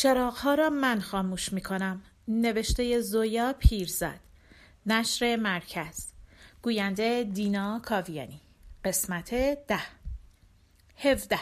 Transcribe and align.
چراغها 0.00 0.54
را 0.54 0.70
من 0.70 1.00
خاموش 1.00 1.52
می 1.52 1.60
کنم 1.60 2.02
نوشته 2.28 3.00
زویا 3.00 3.52
پیرزد 3.58 4.20
نشر 4.86 5.36
مرکز. 5.36 6.06
گوینده 6.62 7.24
دینا 7.24 7.80
کاویانی. 7.84 8.40
قسمت 8.84 9.34
ده. 9.68 9.80
هفده. 10.96 11.38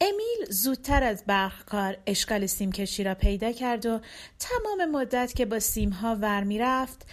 امیل 0.00 0.50
زودتر 0.50 1.02
از 1.02 1.24
کار 1.66 1.96
اشکال 2.06 2.46
سیم 2.46 2.72
کشی 2.72 3.04
را 3.04 3.14
پیدا 3.14 3.52
کرد 3.52 3.86
و 3.86 4.00
تمام 4.38 4.90
مدت 4.90 5.32
که 5.34 5.46
با 5.46 5.58
سیمها 5.60 6.16
ور 6.20 6.44
می‌رفت 6.44 7.06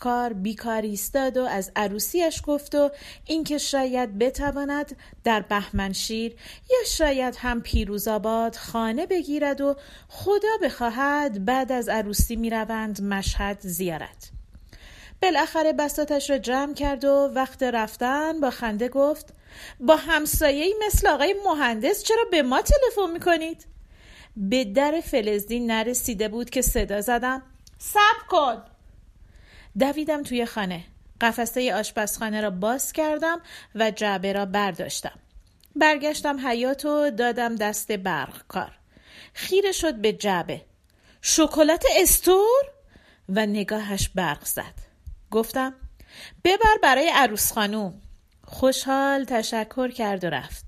کار 0.00 0.32
بیکار 0.32 0.82
ایستاد 0.82 1.36
و 1.36 1.44
از 1.44 1.72
عروسیش 1.76 2.42
گفت 2.46 2.74
و 2.74 2.90
اینکه 3.24 3.58
شاید 3.58 4.18
بتواند 4.18 4.96
در 5.24 5.40
بهمنشیر 5.40 6.36
یا 6.70 6.78
شاید 6.86 7.36
هم 7.38 7.60
پیروزآباد 7.60 8.56
خانه 8.56 9.06
بگیرد 9.06 9.60
و 9.60 9.76
خدا 10.08 10.56
بخواهد 10.62 11.44
بعد 11.44 11.72
از 11.72 11.88
عروسی 11.88 12.36
می‌روند 12.36 13.02
مشهد 13.02 13.58
زیارت. 13.60 14.33
بالاخره 15.24 15.72
بساتش 15.72 16.30
را 16.30 16.38
جمع 16.38 16.74
کرد 16.74 17.04
و 17.04 17.30
وقت 17.34 17.62
رفتن 17.62 18.40
با 18.40 18.50
خنده 18.50 18.88
گفت 18.88 19.34
با 19.80 19.96
همسایه 19.96 20.74
مثل 20.86 21.06
آقای 21.06 21.34
مهندس 21.44 22.02
چرا 22.02 22.24
به 22.30 22.42
ما 22.42 22.62
تلفن 22.62 23.12
می‌کنید؟ 23.12 23.66
به 24.36 24.64
در 24.64 25.00
فلزدی 25.00 25.60
نرسیده 25.60 26.28
بود 26.28 26.50
که 26.50 26.62
صدا 26.62 27.00
زدم 27.00 27.42
سب 27.78 28.26
کن! 28.28 28.62
دویدم 29.78 30.22
توی 30.22 30.46
خانه 30.46 30.84
قفسه 31.20 31.74
آشپزخانه 31.74 32.40
را 32.40 32.50
باز 32.50 32.92
کردم 32.92 33.40
و 33.74 33.90
جعبه 33.90 34.32
را 34.32 34.46
برداشتم. 34.46 35.18
برگشتم 35.76 36.48
حیات 36.48 36.84
و 36.84 37.10
دادم 37.10 37.56
دست 37.56 37.92
برق 37.92 38.46
کار. 38.48 38.72
خیره 39.34 39.72
شد 39.72 39.94
به 39.94 40.12
جعبه. 40.12 40.62
شکلات 41.22 41.84
استور؟ 41.96 42.64
و 43.28 43.46
نگاهش 43.46 44.08
برق 44.08 44.44
زد. 44.44 44.83
گفتم 45.34 45.74
ببر 46.44 46.78
برای 46.82 47.10
عروس 47.14 47.52
خانوم. 47.52 47.94
خوشحال 48.44 49.24
تشکر 49.24 49.90
کرد 49.90 50.24
و 50.24 50.30
رفت. 50.30 50.64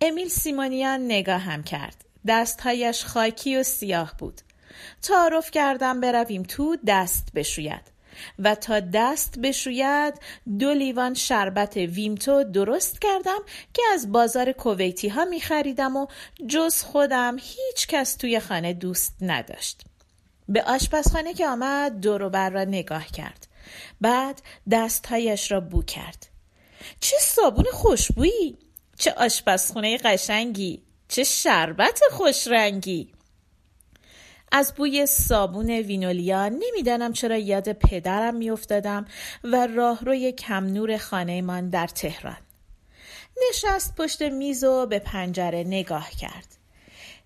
امیل 0.00 0.28
سیمونیان 0.28 1.04
نگاه 1.04 1.40
هم 1.40 1.62
کرد. 1.62 2.04
دستهایش 2.26 3.04
خاکی 3.04 3.56
و 3.56 3.62
سیاه 3.62 4.14
بود. 4.18 4.40
تعارف 5.02 5.50
کردم 5.50 6.00
برویم 6.00 6.42
تو 6.42 6.76
دست 6.86 7.28
بشوید. 7.34 7.98
و 8.38 8.54
تا 8.54 8.80
دست 8.80 9.38
بشوید 9.38 10.14
دو 10.58 10.74
لیوان 10.74 11.14
شربت 11.14 11.76
ویمتو 11.76 12.44
درست 12.44 13.00
کردم 13.00 13.38
که 13.74 13.82
از 13.92 14.12
بازار 14.12 14.52
کویتی 14.52 15.08
ها 15.08 15.24
می 15.24 15.40
خریدم 15.40 15.96
و 15.96 16.06
جز 16.46 16.82
خودم 16.82 17.36
هیچ 17.40 17.86
کس 17.88 18.16
توی 18.16 18.40
خانه 18.40 18.72
دوست 18.72 19.16
نداشت. 19.20 19.82
به 20.48 20.62
آشپزخانه 20.62 21.34
که 21.34 21.48
آمد 21.48 22.00
دور 22.00 22.28
بر 22.28 22.50
را 22.50 22.64
نگاه 22.64 23.06
کرد. 23.06 23.47
بعد 24.00 24.42
دستهایش 24.70 25.52
را 25.52 25.60
بو 25.60 25.82
کرد. 25.82 26.26
چه 27.00 27.16
صابون 27.20 27.64
خوشبویی! 27.72 28.58
چه 28.98 29.12
آشپزخونه 29.12 29.96
قشنگی! 29.96 30.82
چه 31.08 31.24
شربت 31.24 32.00
خوشرنگی! 32.10 33.12
از 34.52 34.74
بوی 34.74 35.06
صابون 35.06 35.70
وینولیا 35.70 36.48
نمی‌دانم 36.48 37.12
چرا 37.12 37.36
یاد 37.36 37.72
پدرم 37.72 38.34
میافتادم 38.34 39.06
و 39.44 39.66
راهروی 39.66 40.32
کم 40.32 40.64
نور 40.64 40.96
خانهمان 40.96 41.68
در 41.68 41.86
تهران. 41.86 42.38
نشست 43.48 43.96
پشت 43.96 44.22
میز 44.22 44.64
و 44.64 44.86
به 44.86 44.98
پنجره 44.98 45.64
نگاه 45.64 46.10
کرد. 46.10 46.58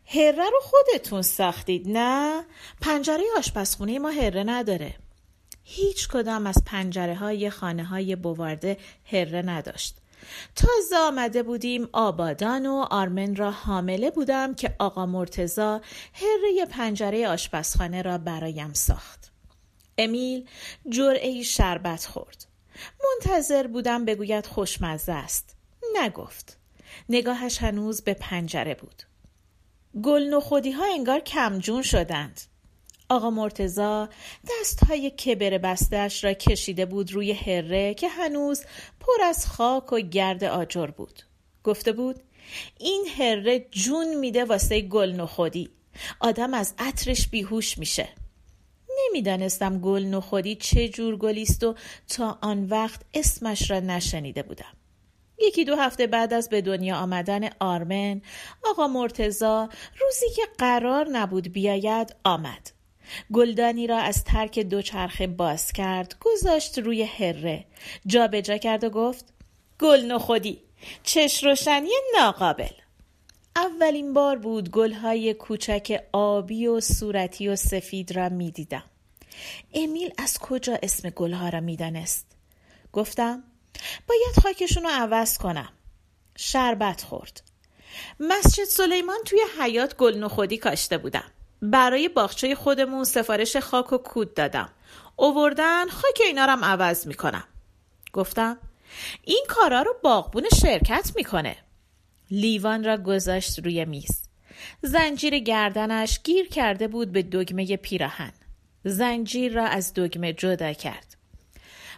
هره 0.07 0.51
رو 0.51 0.61
خودتون 0.63 1.23
ساختید 1.23 1.89
نه؟ 1.89 2.45
پنجره 2.80 3.24
آشپزخونه 3.39 3.98
ما 3.98 4.11
هره 4.11 4.42
نداره. 4.42 4.95
هیچ 5.64 6.08
کدام 6.08 6.46
از 6.46 6.62
پنجره 6.67 7.14
های 7.14 7.50
خانه 7.50 7.84
های 7.84 8.17
بوارده 8.17 8.77
هره 9.12 9.42
نداشت. 9.42 9.96
تازه 10.56 10.96
آمده 10.96 11.42
بودیم 11.42 11.89
آبادان 11.92 12.67
و 12.67 12.86
آرمن 12.90 13.36
را 13.36 13.50
حامله 13.50 14.11
بودم 14.11 14.55
که 14.55 14.74
آقا 14.78 15.06
مرتزا 15.06 15.80
هره 16.14 16.67
پنجره 16.70 17.28
آشپزخانه 17.28 18.02
را 18.02 18.18
برایم 18.18 18.73
ساخت. 18.73 19.33
امیل 19.98 20.46
جرعه 20.89 21.42
شربت 21.42 22.06
خورد. 22.06 22.46
منتظر 23.05 23.67
بودم 23.67 24.05
بگوید 24.05 24.46
خوشمزه 24.46 25.12
است. 25.12 25.56
نگفت. 26.02 26.58
نگاهش 27.08 27.58
هنوز 27.58 28.02
به 28.02 28.14
پنجره 28.14 28.74
بود. 28.74 29.02
گل 30.02 30.23
نخودی 30.23 30.70
ها 30.70 30.84
انگار 30.94 31.20
کمجون 31.20 31.83
شدند. 31.83 32.40
آقا 33.12 33.30
مرتزا 33.30 34.08
دست 34.61 34.84
های 34.84 35.11
کبر 35.11 35.58
بستش 35.58 36.24
را 36.24 36.33
کشیده 36.33 36.86
بود 36.86 37.12
روی 37.12 37.33
هره 37.33 37.95
که 37.95 38.08
هنوز 38.08 38.64
پر 39.00 39.24
از 39.24 39.46
خاک 39.46 39.92
و 39.92 40.00
گرد 40.00 40.45
آجر 40.45 40.86
بود. 40.86 41.23
گفته 41.64 41.92
بود 41.92 42.20
این 42.80 43.06
هره 43.18 43.67
جون 43.70 44.14
میده 44.14 44.45
واسه 44.45 44.80
گل 44.80 45.12
نخودی. 45.12 45.70
آدم 46.20 46.55
از 46.55 46.74
عطرش 46.78 47.28
بیهوش 47.28 47.78
میشه. 47.78 48.08
نمی‌دانستم 49.06 49.79
گل 49.79 50.05
نخودی 50.05 50.55
چه 50.55 50.89
جور 50.89 51.17
گلیست 51.17 51.64
و 51.64 51.74
تا 52.08 52.39
آن 52.42 52.64
وقت 52.64 53.00
اسمش 53.14 53.70
را 53.70 53.80
نشنیده 53.80 54.42
بودم. 54.42 54.77
یکی 55.39 55.64
دو 55.64 55.77
هفته 55.77 56.06
بعد 56.06 56.34
از 56.34 56.48
به 56.48 56.61
دنیا 56.61 56.96
آمدن 56.96 57.48
آرمن 57.61 58.23
آقا 58.64 58.89
مرتزا 58.89 59.68
روزی 60.00 60.27
که 60.36 60.42
قرار 60.58 61.08
نبود 61.08 61.48
بیاید 61.52 62.17
آمد 62.24 62.82
گلدانی 63.33 63.86
را 63.86 63.98
از 63.98 64.24
ترک 64.24 64.58
دوچرخه 64.58 65.27
باز 65.27 65.73
کرد 65.73 66.17
گذاشت 66.20 66.78
روی 66.78 67.02
هره 67.02 67.64
جابجا 68.06 68.40
جا 68.40 68.58
کرد 68.58 68.84
و 68.84 68.90
گفت 68.90 69.24
گل 69.78 70.05
نخودی 70.05 70.58
چش 71.02 71.45
روشنی 71.45 71.90
ناقابل 72.18 72.73
اولین 73.56 74.12
بار 74.12 74.39
بود 74.39 74.70
گلهای 74.70 75.34
کوچک 75.34 76.02
آبی 76.12 76.67
و 76.67 76.80
صورتی 76.80 77.48
و 77.48 77.56
سفید 77.56 78.12
را 78.12 78.28
می 78.28 78.50
دیدم. 78.50 78.84
امیل 79.74 80.12
از 80.18 80.39
کجا 80.39 80.79
اسم 80.83 81.11
گلها 81.11 81.48
را 81.48 81.61
می‌دانست؟ 81.61 82.27
گفتم 82.92 83.44
باید 84.08 84.40
خاکشون 84.42 84.83
رو 84.83 84.89
عوض 84.92 85.39
کنم. 85.39 85.73
شربت 86.36 87.02
خورد. 87.02 87.42
مسجد 88.20 88.64
سلیمان 88.64 89.18
توی 89.24 89.40
حیات 89.61 89.96
گل 89.96 90.18
نخودی 90.18 90.58
کاشته 90.58 90.98
بودم. 90.98 91.33
برای 91.62 92.08
باغچه 92.08 92.55
خودمون 92.55 93.05
سفارش 93.05 93.56
خاک 93.56 93.92
و 93.92 93.98
کود 93.98 94.34
دادم. 94.34 94.68
اووردن 95.17 95.89
خاک 95.89 96.20
اینا 96.27 96.45
رو 96.45 96.58
عوض 96.62 97.06
می‌کنم. 97.06 97.45
گفتم 98.12 98.58
این 99.24 99.45
کارا 99.48 99.83
رو 99.83 99.96
باغبون 100.02 100.45
شرکت 100.61 101.12
می‌کنه. 101.17 101.56
لیوان 102.30 102.84
را 102.84 102.96
گذاشت 102.96 103.58
روی 103.58 103.84
میز. 103.84 104.28
زنجیر 104.83 105.39
گردنش 105.39 106.20
گیر 106.24 106.48
کرده 106.48 106.89
بود 106.89 107.12
به 107.12 107.23
دگمه 107.23 107.77
پیراهن. 107.77 108.33
زنجیر 108.84 109.52
را 109.52 109.67
از 109.67 109.94
دگمه 109.94 110.33
جدا 110.33 110.73
کرد. 110.73 111.17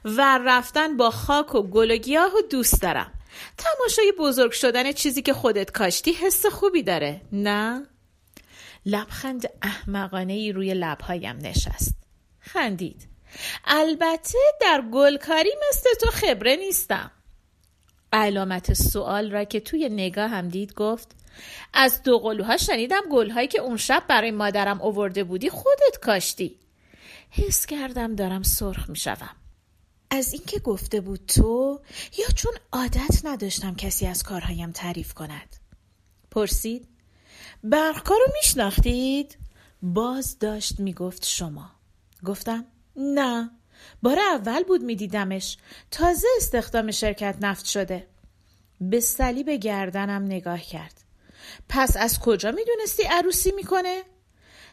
و 0.04 0.38
رفتن 0.44 0.96
با 0.96 1.10
خاک 1.10 1.54
و 1.54 1.62
گل 1.62 1.90
و 1.90 1.96
گیاه 1.96 2.32
و 2.34 2.42
دوست 2.50 2.82
دارم. 2.82 3.12
تماشای 3.58 4.12
بزرگ 4.18 4.52
شدن 4.52 4.92
چیزی 4.92 5.22
که 5.22 5.32
خودت 5.32 5.70
کاشتی 5.70 6.12
حس 6.12 6.46
خوبی 6.46 6.82
داره 6.82 7.20
نه؟ 7.32 7.86
لبخند 8.86 9.50
احمقانه 9.62 10.32
ای 10.32 10.52
روی 10.52 10.74
لبهایم 10.74 11.36
نشست. 11.36 11.94
خندید. 12.38 13.08
البته 13.64 14.38
در 14.60 14.84
گلکاری 14.92 15.50
مثل 15.68 15.90
تو 16.00 16.10
خبره 16.10 16.56
نیستم. 16.56 17.10
علامت 18.12 18.72
سوال 18.72 19.30
را 19.30 19.44
که 19.44 19.60
توی 19.60 19.88
نگاه 19.88 20.30
هم 20.30 20.48
دید 20.48 20.74
گفت 20.74 21.16
از 21.72 22.02
دو 22.02 22.18
قلوها 22.18 22.56
شنیدم 22.56 23.02
گلهایی 23.12 23.48
که 23.48 23.60
اون 23.60 23.76
شب 23.76 24.04
برای 24.08 24.30
مادرم 24.30 24.80
اوورده 24.80 25.24
بودی 25.24 25.50
خودت 25.50 25.98
کاشتی. 26.02 26.58
حس 27.30 27.66
کردم 27.66 28.14
دارم 28.14 28.42
سرخ 28.42 28.90
می 28.90 28.96
شوم. 28.96 29.36
از 30.10 30.32
اینکه 30.32 30.58
گفته 30.58 31.00
بود 31.00 31.26
تو 31.26 31.80
یا 32.18 32.26
چون 32.34 32.52
عادت 32.72 33.20
نداشتم 33.24 33.74
کسی 33.74 34.06
از 34.06 34.22
کارهایم 34.22 34.72
تعریف 34.72 35.14
کند؟ 35.14 35.56
پرسید. 36.30 36.93
برقکار 37.66 38.18
رو 38.26 38.32
میشناختید؟ 38.42 39.38
باز 39.82 40.38
داشت 40.38 40.80
می‌گفت 40.80 41.26
شما. 41.26 41.70
گفتم 42.24 42.64
نه. 42.96 43.50
بار 44.02 44.18
اول 44.18 44.62
بود 44.62 44.82
میدیدمش. 44.82 45.56
تازه 45.90 46.26
استخدام 46.36 46.90
شرکت 46.90 47.36
نفت 47.40 47.64
شده. 47.64 48.06
به 48.80 49.00
صلیب 49.00 49.50
گردنم 49.50 50.24
نگاه 50.24 50.60
کرد. 50.60 51.04
پس 51.68 51.96
از 51.96 52.20
کجا 52.20 52.50
می‌دونستی 52.50 53.02
عروسی 53.02 53.52
می‌کنه؟ 53.52 54.02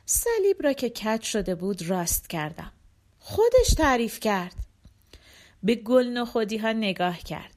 صلیب 0.05 0.63
را 0.63 0.73
که 0.73 0.89
کج 0.89 1.21
شده 1.21 1.55
بود 1.55 1.89
راست 1.89 2.29
کردم. 2.29 2.71
خودش 3.19 3.69
تعریف 3.77 4.19
کرد. 4.19 4.55
به 5.63 5.75
گل 5.75 6.07
نخودی 6.07 6.57
ها 6.57 6.71
نگاه 6.71 7.19
کرد. 7.19 7.55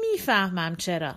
می‌فهمم 0.00 0.76
چرا. 0.76 1.14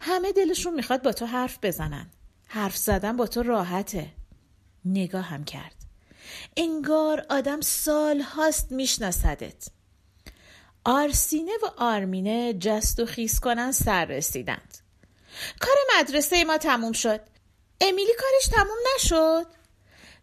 همه 0.00 0.32
دلشون 0.32 0.74
می‌خواد 0.74 1.02
با 1.02 1.12
تو 1.12 1.26
حرف 1.26 1.58
بزنن. 1.62 2.10
حرف 2.48 2.76
زدن 2.76 3.16
با 3.16 3.26
تو 3.26 3.42
راحته. 3.42 4.10
نگاه 4.84 5.24
هم 5.24 5.44
کرد. 5.44 5.74
انگار 6.56 7.26
آدم 7.30 7.60
سال 7.60 8.20
هاست 8.20 8.72
میشناسدت. 8.72 9.68
آرسینه 10.84 11.52
و 11.62 11.66
آرمینه 11.76 12.54
جست 12.54 13.00
و 13.00 13.06
خیز 13.06 13.40
کنن 13.40 13.72
سر 13.72 14.04
رسیدند. 14.04 14.78
کار 15.60 15.76
مدرسه 15.98 16.44
ما 16.44 16.58
تموم 16.58 16.92
شد. 16.92 17.20
امیلی 17.80 18.12
کارش 18.18 18.48
تموم 18.52 18.78
نشد. 18.94 19.46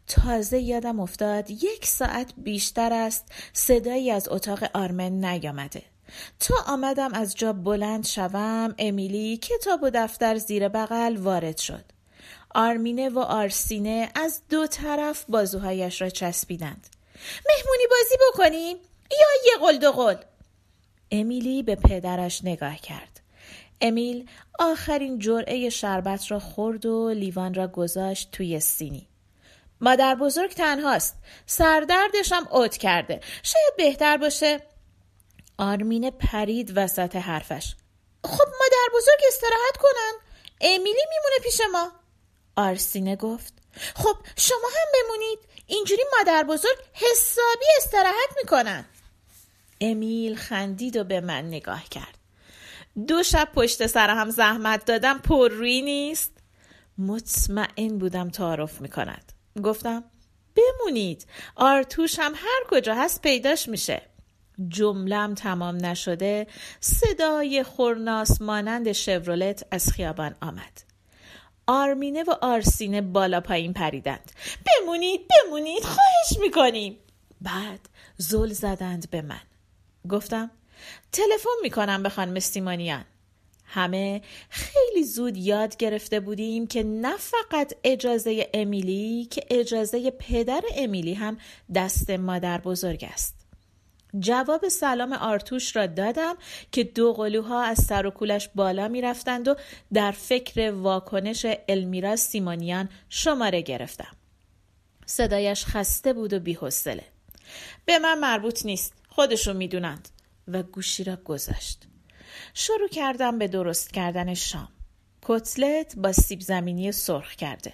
تازه 0.07 0.60
یادم 0.60 1.00
افتاد 1.00 1.50
یک 1.50 1.86
ساعت 1.86 2.33
بیشتر 2.38 2.94
است 2.94 3.25
صدایی 3.54 4.12
از 4.12 4.28
اتاق 4.30 4.63
آرمن 4.74 5.25
نیامده. 5.25 5.83
تا 6.39 6.56
آمدم 6.68 7.13
از 7.13 7.36
جا 7.36 7.54
بلند 7.54 8.06
شوم 8.06 8.75
امیلی 8.78 9.38
کتاب 9.38 9.83
و 9.83 9.92
دفتر 9.94 10.36
زیر 10.36 10.69
بغل 10.69 11.18
وارد 11.18 11.57
شد. 11.57 11.94
آرمینه 12.56 13.10
و 13.10 13.19
آرسینه 13.19 14.10
از 14.16 14.42
دو 14.50 14.68
طرف 14.68 15.25
بازوهایش 15.30 16.02
را 16.02 16.10
چسبیدند. 16.10 16.88
مهمونی 17.50 17.84
بازی 17.90 18.16
بکنیم 18.31 18.78
یا 19.12 19.28
یه 19.46 19.57
قل 19.62 19.78
دو 19.78 19.92
قل. 19.92 20.16
امیلی 21.12 21.63
به 21.63 21.75
پدرش 21.75 22.44
نگاه 22.44 22.78
کرد. 22.78 23.22
امیل 23.81 24.30
آخرین 24.60 25.19
جرعه 25.19 25.69
شربت 25.69 26.31
را 26.31 26.40
خورد 26.40 26.86
و 26.86 27.10
لیوان 27.10 27.54
را 27.54 27.68
گذاشت 27.68 28.31
توی 28.31 28.60
سینی. 28.60 29.07
مادر 29.81 30.16
بزرگ 30.16 30.52
تنهاست. 30.52 31.16
سردردشم 31.46 32.48
اوت 32.52 32.78
کرده. 32.78 33.22
شاید 33.44 33.74
بهتر 33.78 34.18
باشه. 34.18 34.60
آرمین 35.57 36.10
پرید 36.10 36.74
وسط 36.75 37.16
حرفش. 37.16 37.75
خب 38.24 38.48
مادر 38.48 38.98
بزرگ 38.98 39.19
استراحت 39.28 39.78
کنن. 39.80 40.13
امیلی 40.62 41.06
میمونه 41.10 41.40
پیش 41.44 41.62
ما. 41.72 42.05
آرسینه 42.56 43.16
گفت. 43.16 43.54
خب 43.96 44.16
شما 44.36 44.68
هم 44.68 44.92
بمونید. 44.94 45.40
اینجوری 45.68 46.04
مادر 46.18 46.44
بزرگ 46.44 46.78
حسابی 46.94 47.66
استراحت 47.78 48.30
می‌کنن. 48.38 48.86
امیل 49.81 50.36
خندید 50.36 50.98
و 50.98 51.04
به 51.04 51.22
من 51.22 51.48
نگاه 51.48 51.84
کرد. 51.84 52.18
دو 53.07 53.24
شب 53.24 53.50
پشت 53.56 53.88
سر 53.88 54.10
هم 54.10 54.30
زحمت 54.30 54.86
دادم 54.86 55.18
پر 55.18 55.50
روی 55.50 55.81
نیست. 55.81 56.31
مطمئن 56.98 57.98
بودم 57.98 58.30
تعارف 58.30 58.81
می‌کند. 58.81 59.31
گفتم 59.63 60.04
بمونید. 60.56 61.25
آرتوش 61.56 62.19
هم 62.19 62.34
هر 62.36 62.63
کجا 62.69 62.96
هست 62.96 63.22
پیداش 63.22 63.68
میشه. 63.69 64.02
جملم 64.68 65.34
تمام 65.34 65.86
نشده 65.86 66.48
صدای 66.80 67.63
خورناس 67.63 68.42
مانند 68.42 68.92
شورولت 68.92 69.66
از 69.72 69.90
خیابان 69.90 70.36
آمد. 70.42 70.94
آرمینه 71.68 72.24
و 72.24 72.36
آرسینه 72.42 73.02
بالا 73.02 73.42
پایین 73.42 73.74
پریدند. 73.74 74.32
بمونید 74.66 75.22
بمونید 75.28 75.84
خواهش 75.84 76.40
می‌کنیم. 76.42 76.98
بعد 77.42 77.80
زل 78.18 78.50
زدند 78.50 79.10
به 79.10 79.22
من. 79.22 79.42
گفتم 80.10 80.52
تلفن 81.12 81.50
می‌کنم 81.62 82.04
به 82.04 82.10
خانم 82.10 82.40
سیمانیان 82.40 83.06
همه 83.66 84.22
خیلی 84.50 85.04
زود 85.04 85.38
یاد 85.38 85.78
گرفته 85.78 86.20
بودیم 86.20 86.68
که 86.68 86.84
نه 86.84 87.18
فقط 87.18 87.74
اجازه 87.84 88.50
امیلی 88.54 89.26
که 89.26 89.44
اجازه 89.50 90.12
پدر 90.12 90.64
امیلی 90.76 91.14
هم 91.14 91.38
دست 91.76 92.10
مادر 92.10 92.58
بزرگ 92.58 93.06
است. 93.14 93.44
جواب 94.20 94.68
سلام 94.68 95.14
آرتوش 95.14 95.76
را 95.76 95.86
دادم 95.86 96.36
که 96.72 96.84
دو 96.84 97.14
قلوها 97.14 97.64
از 97.64 97.78
سر 97.78 98.06
و 98.06 98.12
کولش 98.12 98.50
بالا 98.56 98.88
می 98.88 99.02
رفتند 99.02 99.48
و 99.48 99.56
در 99.94 100.12
فکر 100.12 100.72
واکنش 100.72 101.46
المیرا 101.68 102.16
سیمانیان 102.16 102.90
شماره 103.10 103.62
گرفتم. 103.62 104.16
صدایش 105.06 105.66
خسته 105.66 106.14
بود 106.14 106.34
و 106.34 106.40
بیحسله. 106.40 107.04
به 107.86 108.00
من 108.00 108.20
مربوط 108.20 108.66
نیست. 108.66 108.94
خودشون 109.10 109.58
می‌دونند. 109.58 110.10
و 110.48 110.64
گوشی 110.64 111.04
را 111.04 111.16
گذاشت. 111.16 111.84
شروع 112.54 112.88
کردم 112.88 113.40
به 113.40 113.48
درست 113.48 113.94
کردن 113.94 114.34
شام. 114.34 114.70
کتلت 115.22 115.96
با 115.98 116.12
سیب 116.12 116.42
زمینی 116.42 116.92
سرخ 116.92 117.36
کرده. 117.36 117.74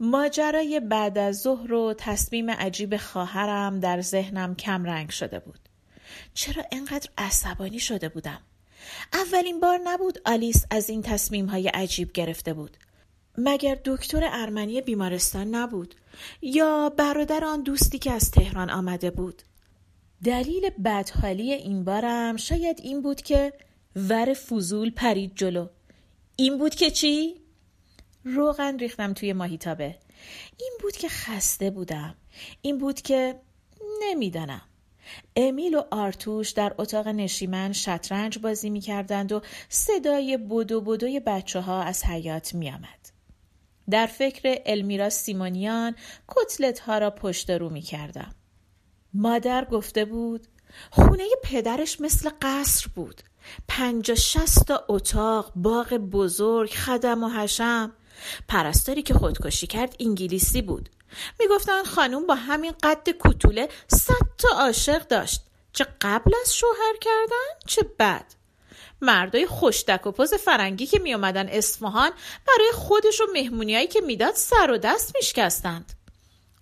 ماجرای 0.00 0.80
بعد 0.80 1.18
از 1.18 1.40
ظهر 1.40 1.72
و 1.72 1.94
تصمیم 1.98 2.50
عجیب 2.50 2.96
خواهرم 2.96 3.80
در 3.80 4.00
ذهنم 4.00 4.54
کم 4.54 4.84
رنگ 4.84 5.10
شده 5.10 5.38
بود. 5.38 5.58
چرا 6.34 6.64
انقدر 6.72 7.08
عصبانی 7.18 7.78
شده 7.78 8.08
بودم؟ 8.08 8.40
اولین 9.12 9.60
بار 9.60 9.80
نبود 9.84 10.18
آلیس 10.24 10.64
از 10.70 10.90
این 10.90 11.02
تصمیم 11.02 11.46
های 11.46 11.68
عجیب 11.68 12.12
گرفته 12.12 12.54
بود. 12.54 12.76
مگر 13.38 13.78
دکتر 13.84 14.28
ارمنی 14.32 14.80
بیمارستان 14.80 15.54
نبود 15.54 15.94
یا 16.42 16.92
برادر 16.96 17.44
آن 17.44 17.62
دوستی 17.62 17.98
که 17.98 18.12
از 18.12 18.30
تهران 18.30 18.70
آمده 18.70 19.10
بود 19.10 19.42
دلیل 20.24 20.70
بدحالی 20.84 21.52
این 21.52 21.84
بارم 21.84 22.36
شاید 22.36 22.80
این 22.82 23.02
بود 23.02 23.22
که 23.22 23.52
ور 23.96 24.34
فضول 24.34 24.90
پرید 24.90 25.32
جلو 25.36 25.66
این 26.36 26.58
بود 26.58 26.74
که 26.74 26.90
چی؟ 26.90 27.34
روغن 28.24 28.78
ریختم 28.78 29.12
توی 29.12 29.32
ماهیتابه 29.32 29.98
این 30.58 30.72
بود 30.82 30.92
که 30.92 31.08
خسته 31.08 31.70
بودم 31.70 32.14
این 32.62 32.78
بود 32.78 33.00
که 33.00 33.40
نمی‌دانم 34.02 34.62
امیل 35.36 35.74
و 35.74 35.82
آرتوش 35.90 36.50
در 36.50 36.74
اتاق 36.78 37.08
نشیمن 37.08 37.72
شطرنج 37.72 38.38
بازی 38.38 38.70
می 38.70 38.80
کردند 38.80 39.32
و 39.32 39.42
صدای 39.68 40.36
بدو 40.36 40.80
بدوی 40.80 41.20
بچه 41.20 41.60
ها 41.60 41.82
از 41.82 42.04
حیات 42.04 42.54
می 42.54 42.70
آمد. 42.70 43.10
در 43.90 44.06
فکر 44.06 44.62
المیرا 44.66 45.10
سیمونیان 45.10 45.94
کتلت 46.28 46.78
ها 46.78 46.98
را 46.98 47.10
پشت 47.10 47.50
رو 47.50 47.70
می 47.70 47.82
کردم. 47.82 48.34
مادر 49.14 49.64
گفته 49.64 50.04
بود 50.04 50.46
خونه 50.90 51.24
پدرش 51.44 52.00
مثل 52.00 52.30
قصر 52.42 52.86
بود. 52.94 53.20
پنجا 53.68 54.14
شست 54.14 54.72
اتاق، 54.88 55.52
باغ 55.56 55.94
بزرگ، 55.94 56.70
خدم 56.70 57.24
و 57.24 57.28
حشم. 57.28 57.92
پرستاری 58.48 59.02
که 59.02 59.14
خودکشی 59.14 59.66
کرد 59.66 59.96
انگلیسی 60.00 60.62
بود. 60.62 60.90
می‌گفتن 61.40 61.82
خانوم 61.82 62.26
با 62.26 62.34
همین 62.34 62.72
قد 62.82 63.10
کوتوله 63.10 63.68
صد 63.88 64.26
تا 64.38 64.48
عاشق 64.48 65.06
داشت. 65.06 65.42
چه 65.72 65.86
قبل 66.00 66.32
از 66.42 66.56
شوهر 66.56 66.96
کردن 67.00 67.66
چه 67.66 67.82
بعد. 67.98 68.34
مردای 69.00 69.46
خوشدک 69.46 70.06
و 70.06 70.10
پوز 70.10 70.34
فرنگی 70.34 70.86
که 70.86 70.98
می 70.98 71.14
اومدن 71.14 71.48
اصفهان 71.48 72.10
برای 72.46 72.72
خودش 72.74 73.20
و 73.20 73.24
مهمونیایی 73.32 73.86
که 73.86 74.00
می‌داد 74.00 74.34
سر 74.34 74.70
و 74.70 74.78
دست 74.78 75.16
میشکستند. 75.16 75.92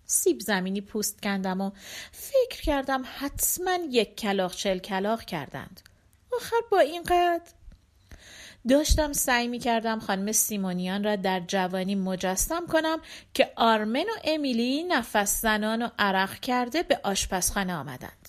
سیب 0.06 0.40
زمینی 0.40 0.80
پوست 0.80 1.22
کندم 1.22 1.60
و 1.60 1.70
فکر 2.12 2.62
کردم 2.62 3.04
حتما 3.18 3.78
یک 3.90 4.16
کلاق 4.16 4.54
چل 4.54 4.78
کلاق 4.78 5.22
کردند. 5.22 5.80
آخر 6.32 6.60
با 6.70 6.78
این 6.78 7.02
قد 7.02 7.48
داشتم 8.68 9.12
سعی 9.12 9.48
می 9.48 9.58
کردم 9.58 9.98
خانم 9.98 10.32
سیمونیان 10.32 11.04
را 11.04 11.16
در 11.16 11.40
جوانی 11.40 11.94
مجسم 11.94 12.66
کنم 12.66 12.98
که 13.34 13.52
آرمن 13.56 14.04
و 14.04 14.18
امیلی 14.24 14.84
نفس 14.84 15.42
زنان 15.42 15.82
و 15.82 15.88
عرق 15.98 16.40
کرده 16.40 16.82
به 16.82 17.00
آشپزخانه 17.02 17.74
آمدند. 17.74 18.28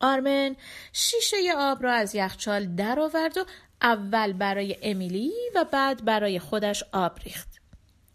آرمن 0.00 0.56
شیشه 0.92 1.36
آب 1.56 1.82
را 1.82 1.92
از 1.92 2.14
یخچال 2.14 2.76
درآورد 2.76 3.38
و 3.38 3.44
اول 3.82 4.32
برای 4.32 4.76
امیلی 4.82 5.32
و 5.54 5.64
بعد 5.64 6.04
برای 6.04 6.38
خودش 6.38 6.84
آب 6.92 7.18
ریخت. 7.24 7.48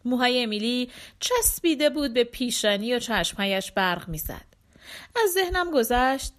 موهای 0.05 0.43
امیلی 0.43 0.91
چسبیده 1.19 1.89
بود 1.89 2.13
به 2.13 2.23
پیشانی 2.23 2.93
و 2.93 2.99
چشمهایش 2.99 3.71
برق 3.71 4.07
می‌زد. 4.07 4.45
از 5.23 5.31
ذهنم 5.33 5.71
گذشت 5.71 6.33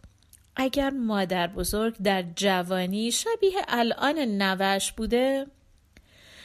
اگر 0.58 0.90
مادر 0.90 1.46
بزرگ 1.46 1.96
در 2.02 2.24
جوانی 2.36 3.12
شبیه 3.12 3.58
الان 3.68 4.18
نوش 4.18 4.92
بوده؟ 4.92 5.46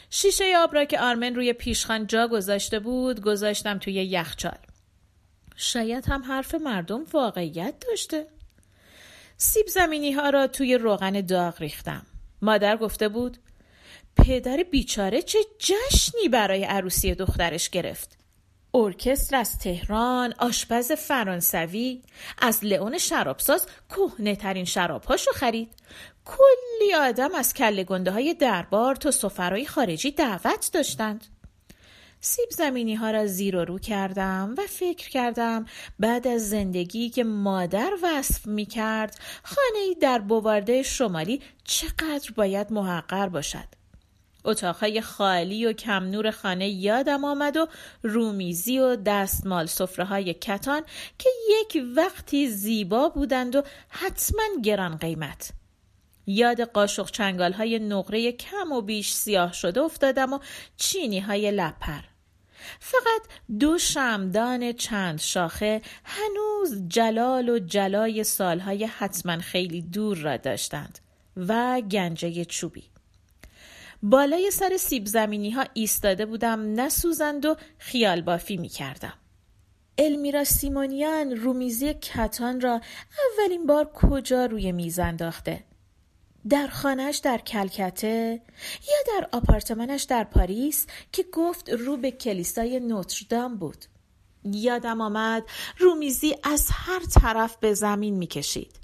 شیشه 0.10 0.58
آب 0.58 0.76
را 0.76 0.86
که 0.86 1.00
آرمن 1.00 1.36
روی 1.36 1.54
پیشخان 1.54 2.08
جا 2.08 2.28
گذاشته 2.28 2.80
بود 2.80 3.22
گذاشتم 3.22 3.80
توی 3.80 3.94
یخچال. 3.94 4.58
شاید 5.56 6.06
هم 6.06 6.24
حرف 6.24 6.56
مردم 6.56 7.04
واقعیت 7.14 7.74
داشته. 7.90 8.28
سیب 9.38 9.68
زمینی 9.68 10.12
ها 10.12 10.30
را 10.30 10.48
توی 10.48 10.78
روغن 10.78 11.22
داغ 11.22 11.62
ریختم. 11.62 12.06
مادر 12.42 12.78
گفته 12.78 13.08
بود 13.10 13.38
پدر 14.16 14.64
بیچاره 14.72 15.22
چه 15.22 15.40
جشنی 15.60 16.30
برای 16.32 16.64
عروسی 16.64 17.16
دخترش 17.16 17.70
گرفت. 17.70 18.23
ارکستر 18.76 19.36
از 19.36 19.60
تهران 19.60 20.34
آشپز 20.38 20.92
فرانسوی 20.92 22.02
از 22.38 22.66
لئون 22.66 22.98
شرابساز 22.98 23.68
کهنه 23.90 24.36
ترین 24.36 24.66
شرابهاشو 24.66 25.32
خرید. 25.32 25.70
کلی 26.26 26.94
آدم 26.94 27.36
از 27.36 27.54
کله 27.54 27.84
گنده 27.84 28.12
های 28.12 28.34
دربار 28.34 28.96
تا 28.96 29.12
سفرهای 29.12 29.66
خارجی 29.66 30.12
دعوت 30.12 30.70
داشتند. 30.74 31.26
سیب 32.22 32.50
زمینی 32.50 32.96
ها 32.96 33.12
را 33.12 33.28
زیر 33.28 33.56
و 33.56 33.66
رو 33.66 33.80
کردم 33.80 34.56
و 34.58 34.62
فکر 34.62 35.10
کردم 35.10 35.66
بعد 36.00 36.28
از 36.28 36.50
زندگی 36.50 37.10
که 37.10 37.24
مادر 37.24 37.92
وصف 38.04 38.48
می 38.48 38.66
کرد 38.66 39.20
خانه 39.44 39.94
در 40.02 40.20
بوارده 40.20 40.84
شمالی 40.84 41.42
چقدر 41.64 42.32
باید 42.36 42.72
محقر 42.72 43.30
باشد. 43.30 43.83
اتاقهای 44.46 45.02
خالی 45.02 45.66
و 45.66 45.74
کم 45.74 46.04
نور 46.04 46.32
خانه 46.32 46.70
یادم 46.70 47.26
آمد 47.26 47.58
و 47.58 47.68
رومیزی 48.04 48.80
و 48.80 48.96
دستمال 48.96 49.66
صفره 49.66 50.06
های 50.06 50.34
کتان 50.34 50.82
که 51.18 51.30
یک 51.50 51.84
وقتی 51.96 52.50
زیبا 52.50 53.10
بودند 53.10 53.56
و 53.56 53.64
حتما 53.90 54.44
گران 54.64 54.98
قیمت. 54.98 55.52
یاد 56.28 56.62
قاشق 56.62 57.12
چنگال 57.12 57.54
های 57.54 57.80
نقره 57.80 58.32
کم 58.32 58.72
و 58.72 58.82
بیش 58.82 59.14
سیاه 59.14 59.54
شده 59.54 59.82
افتادم 59.82 60.34
و 60.34 60.40
چینی 60.78 61.20
های 61.20 61.52
لپر. 61.52 62.02
فقط 62.80 63.22
دو 63.60 63.78
شمدان 63.78 64.72
چند 64.72 65.20
شاخه 65.20 65.82
هنوز 66.04 66.88
جلال 66.88 67.50
و 67.50 67.60
جلای 67.60 68.24
سالهای 68.24 68.86
حتما 68.86 69.38
خیلی 69.38 69.82
دور 69.82 70.18
را 70.18 70.38
داشتند 70.38 71.00
و 71.38 71.82
گنجه 71.82 72.46
چوبی. 72.46 72.93
بالای 74.06 74.52
سر 74.52 74.78
سیب 74.78 75.06
زمینی 75.06 75.52
ها 75.52 75.66
ایستاده 75.74 76.26
بودم 76.26 76.80
نسوزند 76.82 77.46
و 77.46 77.56
خیال 77.78 78.22
بافی 78.22 78.58
می 78.58 78.70
کردم. 78.70 79.14
المیرا 79.98 80.44
سیمونیان 80.44 81.32
رومیزی 81.36 81.94
کتان 81.94 82.62
را 82.62 82.82
اولین 83.40 83.66
بار 83.66 83.92
کجا 83.94 84.46
روی 84.46 84.72
میز 84.72 85.00
انداخته؟ 85.00 85.64
در 86.50 86.68
خانهش 86.68 87.18
در 87.18 87.38
کلکته 87.38 88.42
یا 88.88 89.20
در 89.20 89.28
آپارتمانش 89.32 90.04
در 90.04 90.24
پاریس 90.24 90.88
که 91.12 91.26
گفت 91.34 91.70
رو 91.70 91.98
به 91.98 92.12
کلیسای 92.12 92.80
نوتردام 92.80 93.58
بود 93.58 93.86
یادم 94.44 95.02
آمد 95.02 95.44
رومیزی 95.80 96.36
از 96.44 96.68
هر 96.72 97.02
طرف 97.22 97.58
به 97.58 97.74
زمین 97.74 98.16
می‌کشید 98.16 98.80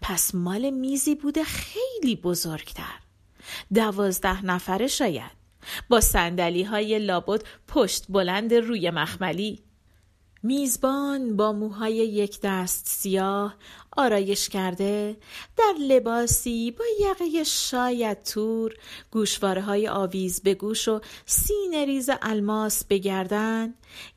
پس 0.00 0.34
مال 0.34 0.70
میزی 0.70 1.14
بوده 1.14 1.44
خیلی 1.44 2.16
بزرگتر 2.16 3.07
دوازده 3.74 4.46
نفره 4.46 4.86
شاید. 4.86 5.38
با 5.88 6.00
سندلی 6.00 6.62
های 6.62 6.98
لابد 6.98 7.42
پشت 7.68 8.04
بلند 8.08 8.54
روی 8.54 8.90
مخملی. 8.90 9.62
میزبان 10.42 11.36
با 11.36 11.52
موهای 11.52 11.94
یک 11.94 12.40
دست 12.42 12.86
سیاه 12.88 13.54
آرایش 13.96 14.48
کرده 14.48 15.16
در 15.56 15.74
لباسی 15.80 16.70
با 16.70 16.84
یقه 17.00 17.44
شاید 17.44 18.22
تور 18.22 18.74
گوشواره 19.10 19.62
های 19.62 19.88
آویز 19.88 20.40
به 20.42 20.54
گوش 20.54 20.88
و 20.88 21.00
سینه 21.26 21.84
ریز 21.84 22.10
الماس 22.22 22.84
بگردن. 22.84 23.74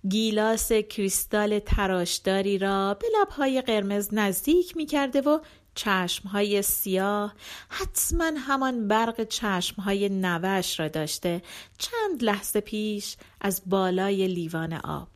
گیلاس 0.10 0.72
کریستال 0.72 1.60
تراشداری 1.60 2.58
را 2.58 2.94
به 2.94 3.08
لبهای 3.22 3.62
قرمز 3.62 4.10
نزدیک 4.12 4.78
می 4.78 4.86
کرده 4.86 5.22
و 5.22 5.40
چشمهای 5.76 6.62
سیاه 6.62 7.34
حتما 7.70 8.32
همان 8.38 8.88
برق 8.88 9.24
چشمهای 9.24 10.10
نوش 10.10 10.80
را 10.80 10.88
داشته 10.88 11.42
چند 11.78 12.24
لحظه 12.24 12.62
پیش 12.62 13.18
از 13.42 13.62
بالای 13.66 14.28
لیوان 14.28 14.74
آب. 14.74 15.08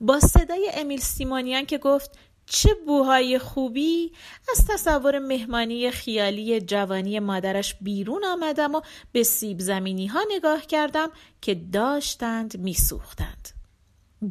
با 0.00 0.20
صدای 0.20 0.70
امیل 0.74 1.00
سیمونیان 1.00 1.66
که 1.66 1.78
گفت 1.78 2.18
چه 2.46 2.74
بوهای 2.86 3.38
خوبی؟ 3.38 4.12
از 4.50 4.66
تصور 4.66 5.18
مهمانی 5.18 5.90
خیالی 5.90 6.60
جوانی 6.60 7.20
مادرش 7.20 7.74
بیرون 7.80 8.24
آمدم 8.24 8.74
و 8.74 8.80
به 9.12 9.22
سیب 9.22 9.60
زمینی 9.60 10.06
ها 10.06 10.20
نگاه 10.36 10.66
کردم 10.66 11.10
که 11.40 11.54
داشتند 11.54 12.58
میسوختند. 12.58 13.48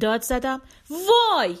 داد 0.00 0.22
زدم 0.22 0.62
وای! 0.90 1.56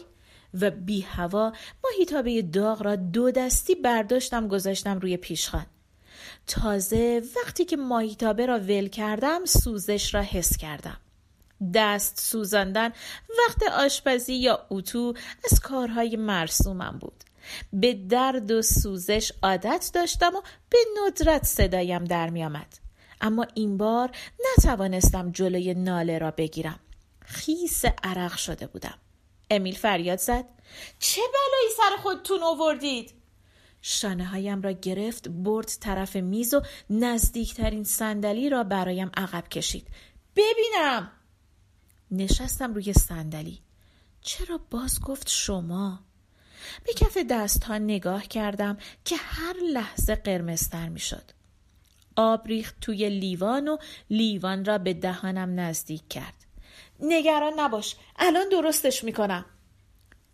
و 0.60 0.70
بی 0.70 1.00
هوا 1.00 1.52
ماهیتابه 1.84 2.42
داغ 2.42 2.82
را 2.82 2.96
دو 2.96 3.30
دستی 3.30 3.74
برداشتم 3.74 4.48
گذاشتم 4.48 4.98
روی 4.98 5.16
پیشخان. 5.16 5.66
تازه 6.46 7.22
وقتی 7.36 7.64
که 7.64 7.76
ماهیتابه 7.76 8.46
را 8.46 8.58
ول 8.58 8.88
کردم 8.88 9.44
سوزش 9.44 10.14
را 10.14 10.22
حس 10.22 10.56
کردم. 10.56 10.96
دست 11.74 12.20
سوزاندن 12.20 12.92
وقت 13.38 13.62
آشپزی 13.72 14.34
یا 14.34 14.66
اتو 14.70 15.14
از 15.52 15.60
کارهای 15.60 16.16
مرسومم 16.16 16.98
بود. 17.00 17.24
به 17.72 17.94
درد 17.94 18.50
و 18.50 18.62
سوزش 18.62 19.32
عادت 19.42 19.90
داشتم 19.94 20.36
و 20.36 20.40
به 20.70 20.78
ندرت 21.06 21.44
صدایم 21.46 22.04
در 22.04 22.30
می 22.30 22.44
آمد. 22.44 22.78
اما 23.20 23.46
این 23.54 23.76
بار 23.76 24.10
نتوانستم 24.58 25.30
جلوی 25.32 25.74
ناله 25.74 26.18
را 26.18 26.30
بگیرم. 26.30 26.80
خیس 27.20 27.84
عرق 28.02 28.36
شده 28.36 28.66
بودم. 28.66 28.94
امیل 29.50 29.74
فریاد 29.74 30.18
زد. 30.18 30.44
چه 30.98 31.20
بلایی 31.20 31.74
سر 31.76 32.02
خودتون 32.02 32.42
آوردید؟ 32.42 33.14
شانه 33.82 34.24
هایم 34.24 34.62
را 34.62 34.72
گرفت 34.72 35.28
برد 35.28 35.66
طرف 35.80 36.16
میز 36.16 36.54
و 36.54 36.62
نزدیکترین 36.90 37.84
صندلی 37.84 38.50
را 38.50 38.64
برایم 38.64 39.10
عقب 39.16 39.48
کشید. 39.48 39.88
ببینم! 40.36 41.12
نشستم 42.10 42.74
روی 42.74 42.92
صندلی. 42.92 43.58
چرا 44.20 44.60
باز 44.70 45.00
گفت 45.00 45.28
شما؟ 45.28 46.00
به 46.84 46.92
کف 46.92 47.18
دست 47.30 47.64
ها 47.64 47.78
نگاه 47.78 48.26
کردم 48.26 48.78
که 49.04 49.16
هر 49.16 49.56
لحظه 49.72 50.14
قرمزتر 50.14 50.88
می 50.88 51.00
شد. 51.00 51.30
آب 52.16 52.46
ریخت 52.46 52.80
توی 52.80 53.08
لیوان 53.08 53.68
و 53.68 53.76
لیوان 54.10 54.64
را 54.64 54.78
به 54.78 54.94
دهانم 54.94 55.60
نزدیک 55.60 56.08
کرد. 56.08 56.39
نگران 57.02 57.52
نباش. 57.60 57.96
الان 58.16 58.48
درستش 58.48 59.04
می‌کنم. 59.04 59.44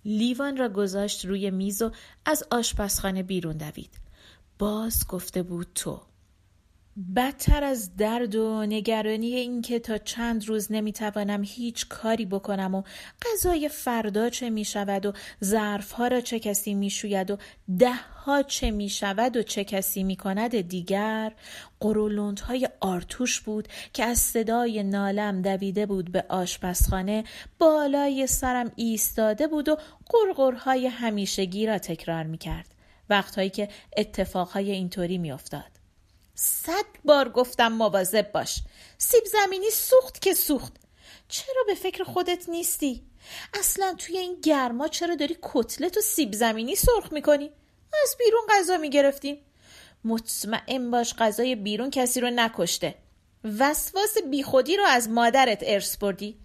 لیوان 0.05 0.57
را 0.57 0.69
گذاشت 0.69 1.25
روی 1.25 1.51
میز 1.51 1.83
و 1.83 1.91
از 2.25 2.45
آشپزخانه 2.51 3.23
بیرون 3.23 3.57
دوید. 3.57 3.91
باز 4.59 5.07
گفته 5.07 5.43
بود 5.43 5.67
تو. 5.75 6.01
بدتر 7.17 7.65
از 7.65 7.97
درد 7.97 8.35
و 8.35 8.67
نگرانی 8.67 9.35
اینکه 9.35 9.79
تا 9.79 9.99
چند 9.99 10.49
روز 10.49 10.73
نمی‌توانم 10.73 11.43
هیچ 11.45 11.89
کاری 11.89 12.27
بکنم 12.27 12.75
و 12.75 12.83
غذای 13.23 13.69
فردا 13.69 14.29
چه 14.29 14.51
می 14.51 14.65
شود 14.65 15.07
و 15.07 15.13
ظرفها 15.45 16.09
را 16.09 16.21
چه 16.21 16.39
کسی 16.39 16.75
می 16.75 16.91
شوید 16.91 17.31
و 17.31 17.37
ده 17.79 17.93
ها 17.93 18.43
چه 18.43 18.71
می 18.71 18.89
شود 18.89 19.37
و 19.37 19.43
چه 19.43 19.65
کسی 19.65 20.05
می 20.05 20.17
کند 20.17 20.61
دیگر 20.61 21.33
قرولوند 21.81 22.41
های 22.41 22.69
آرتوش 22.81 23.41
بود 23.41 23.69
که 23.93 24.05
از 24.05 24.19
صدای 24.19 24.83
نالم 24.83 25.43
دویده 25.43 25.87
بود 25.87 26.13
به 26.13 26.25
آشپزخانه 26.29 27.25
بالای 27.59 28.27
سرم 28.27 28.73
ایستاده 28.77 29.47
بود 29.47 29.69
و 29.69 29.77
قرقرهای 30.07 30.87
همیشگی 30.87 31.67
را 31.67 31.79
تکرار 31.79 32.25
می 32.25 32.39
کرد 32.39 32.75
وقتهایی 33.11 33.51
که 33.51 33.69
اتفاقهای 33.97 34.71
اینطوری 34.71 35.19
می 35.19 35.33
افتاد. 35.33 35.76
صد 36.39 36.85
بار 37.05 37.29
گفتم 37.29 37.73
مواظب 37.73 38.33
باش. 38.33 38.63
سیب 38.99 39.25
زمینی 39.25 39.71
سوخت 39.71 40.21
که 40.21 40.35
سوخت. 40.35 40.73
چرا 41.29 41.65
به 41.67 41.75
فکر 41.75 42.05
خودت 42.05 42.49
نیستی؟ 42.49 43.05
اصلا 43.55 43.95
توی 43.99 44.19
این 44.19 44.41
گرما 44.41 44.89
چرا 44.89 45.15
داری 45.15 45.37
کتلت 45.43 45.97
و 45.97 46.01
سیب 46.01 46.33
زمینی 46.33 46.77
سرخ 46.77 47.13
می‌کنی؟ 47.13 47.51
از 48.03 48.17
بیرون 48.19 48.41
غذا 48.51 48.77
می‌گرفتیم 48.77 49.39
مطمئن 50.05 50.91
باش 50.91 51.15
غذای 51.15 51.55
بیرون 51.55 51.91
کسی 51.91 52.21
رو 52.21 52.31
نکشته. 52.31 52.95
وسواس 53.59 54.19
بیخودی 54.31 54.77
رو 54.77 54.85
از 54.87 55.09
مادرت 55.09 55.59
ارث 55.63 55.97
بردی. 55.97 56.39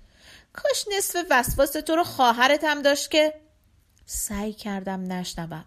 کاش 0.54 0.86
نصف 0.98 1.26
وسواس 1.30 1.72
تو 1.72 1.96
رو 1.96 2.04
خواهرت 2.04 2.64
هم 2.64 2.82
داشت 2.82 3.12
که 3.12 3.34
سعی 4.06 4.54
کردم 4.54 5.12
نشنوم. 5.12 5.66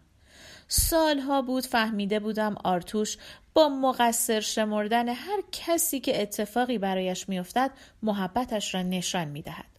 سالها 0.68 1.42
بود 1.42 1.66
فهمیده 1.66 2.20
بودم 2.20 2.54
آرتوش 2.64 3.16
با 3.54 3.68
مقصر 3.68 4.40
شمردن 4.40 5.08
هر 5.08 5.40
کسی 5.52 6.00
که 6.00 6.22
اتفاقی 6.22 6.78
برایش 6.78 7.28
میافتد 7.28 7.70
محبتش 8.02 8.74
را 8.74 8.82
نشان 8.82 9.28
می‌دهد. 9.28 9.74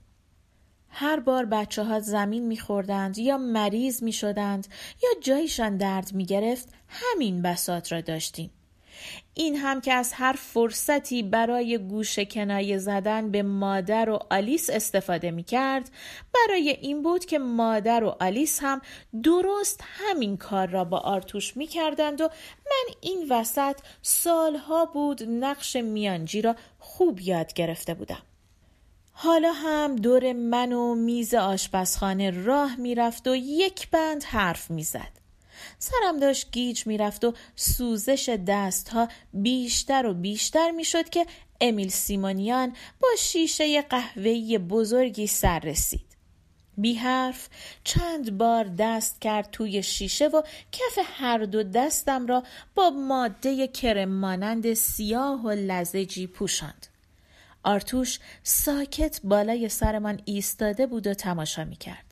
هر 0.90 1.20
بار 1.20 1.46
بچه 1.46 1.84
ها 1.84 2.00
زمین 2.00 2.48
میخوردند 2.48 3.18
یا 3.18 3.38
مریض 3.38 4.04
می‌شدند 4.04 4.68
یا 5.04 5.10
جایشان 5.22 5.78
درد 5.78 6.14
می‌گرفت 6.14 6.70
همین 6.88 7.42
بسات 7.42 7.92
را 7.92 8.02
داشتیم. 8.02 8.52
این 9.34 9.56
هم 9.56 9.82
که 9.82 9.94
از 9.94 10.14
هر 10.14 10.34
فرصتی 10.34 11.24
برای 11.24 11.78
گوش 11.78 12.20
کنایه 12.20 12.78
زدن 12.78 13.32
به 13.32 13.44
مادر 13.44 14.10
و 14.10 14.20
آلیس 14.30 14.70
استفاده 14.70 15.32
می 15.32 15.44
کرد 15.44 15.90
برای 16.34 16.70
این 16.70 17.04
بود 17.04 17.26
که 17.26 17.40
مادر 17.40 18.04
و 18.04 18.16
آلیس 18.20 18.60
هم 18.62 18.82
درست 19.24 19.84
همین 19.84 20.38
کار 20.38 20.68
را 20.68 20.84
با 20.84 20.98
آرتوش 20.98 21.58
می 21.58 21.68
کردند 21.68 22.22
و 22.22 22.30
من 22.66 22.94
این 23.02 23.28
وسط 23.30 23.78
سالها 24.02 24.86
بود 24.86 25.24
نقش 25.24 25.76
میانجی 25.76 26.42
را 26.42 26.56
خوب 26.80 27.20
یاد 27.22 27.54
گرفته 27.54 27.94
بودم. 27.94 28.22
حالا 29.12 29.52
هم 29.52 29.96
دور 29.96 30.34
من 30.34 30.74
و 30.74 30.96
میز 30.96 31.34
آشپزخانه 31.34 32.46
راه 32.46 32.76
می‌رفت 32.76 33.28
و 33.28 33.36
یک 33.36 33.90
بند 33.90 34.24
حرف 34.24 34.72
می‌زد. 34.72 35.25
سرم 35.80 36.20
داشت 36.20 36.52
گیج 36.52 36.88
می‌رفت 36.88 37.26
و 37.26 37.34
سوزش 37.56 38.38
دستها 38.48 39.08
بیشتر 39.34 40.06
و 40.06 40.14
بیشتر 40.14 40.72
می‌شد 40.72 41.10
که 41.10 41.26
امیل 41.62 41.90
سیمونیان 41.90 42.76
با 43.02 43.08
شیشه 43.20 43.82
قهوه‌ای 43.82 44.58
بزرگی 44.58 45.28
سر 45.28 45.60
رسید. 45.60 46.06
بی 46.78 46.94
حرف 46.94 47.50
چند 47.84 48.38
بار 48.38 48.64
دست 48.64 49.22
کرد 49.22 49.52
توی 49.52 49.84
شیشه 49.84 50.28
و 50.28 50.42
کف 50.72 51.00
هر 51.04 51.38
دو 51.38 51.64
دستم 51.64 52.28
را 52.28 52.44
با 52.76 52.90
ماده 52.90 53.68
کرم 53.68 54.10
مانند 54.10 54.74
سیاه 54.74 55.42
و 55.42 55.50
لزجی 55.50 56.28
پوشاند. 56.28 56.88
آرتوش 57.64 58.20
ساکت 58.44 59.20
بالای 59.24 59.70
سرمان 59.70 60.22
ایستاده 60.26 60.88
بود 60.88 61.08
و 61.08 61.14
تماشا 61.14 61.64
می 61.64 61.76
کرد. 61.76 62.05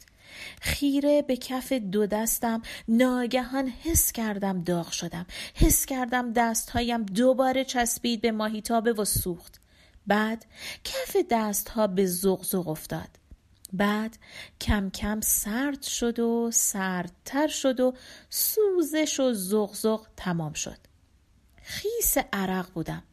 خیره 0.63 1.22
به 1.22 1.38
کف 1.38 1.74
دو 1.74 2.05
دستم. 2.05 2.62
ناگهان 2.88 3.67
حس 3.84 4.12
کردم 4.12 4.62
داغ 4.62 4.91
شدم. 4.91 5.25
حس 5.55 5.86
کردم 5.86 6.34
دستهایم 6.34 7.03
دوباره 7.03 7.65
چسبید 7.65 8.22
به 8.22 8.32
ماهیتابه 8.32 8.93
و 8.93 9.05
سوخت. 9.05 9.62
بعد 10.08 10.46
کف 10.84 11.17
دستها 11.29 11.88
به 11.88 12.05
زغزغ 12.05 12.67
افتاد. 12.67 13.10
بعد 13.74 14.17
کم 14.62 14.89
کم 14.89 15.22
سرد 15.22 15.82
شد 15.82 16.20
و 16.20 16.50
سردتر 16.53 17.48
شد 17.48 17.79
و 17.79 17.93
سوزش 18.29 19.20
و 19.20 19.34
زغزغ 19.34 20.08
تمام 20.17 20.53
شد. 20.53 20.77
خیس 21.63 22.17
عرق 22.34 22.72
بودم. 22.74 23.03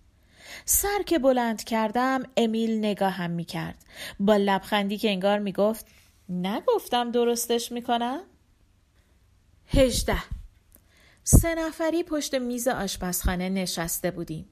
سر 0.64 1.02
که 1.06 1.18
بلند 1.18 1.64
کردم 1.64 2.22
امیل 2.36 2.78
نگاهم 2.78 3.30
می 3.30 3.44
کرد 3.44 3.84
با 4.20 4.36
لبخندی 4.36 4.98
که 4.98 5.10
انگار 5.10 5.38
می 5.38 5.52
گفت 5.52 5.86
نگفتم 6.30 7.10
درستش 7.10 7.72
می 7.72 7.82
کنم؟ 7.82 8.20
هجده 9.66 10.22
سه 11.24 11.54
نفری 11.54 12.02
پشت 12.02 12.34
میز 12.34 12.68
آشپزخانه 12.68 13.48
نشسته 13.48 14.10
بودیم. 14.10 14.48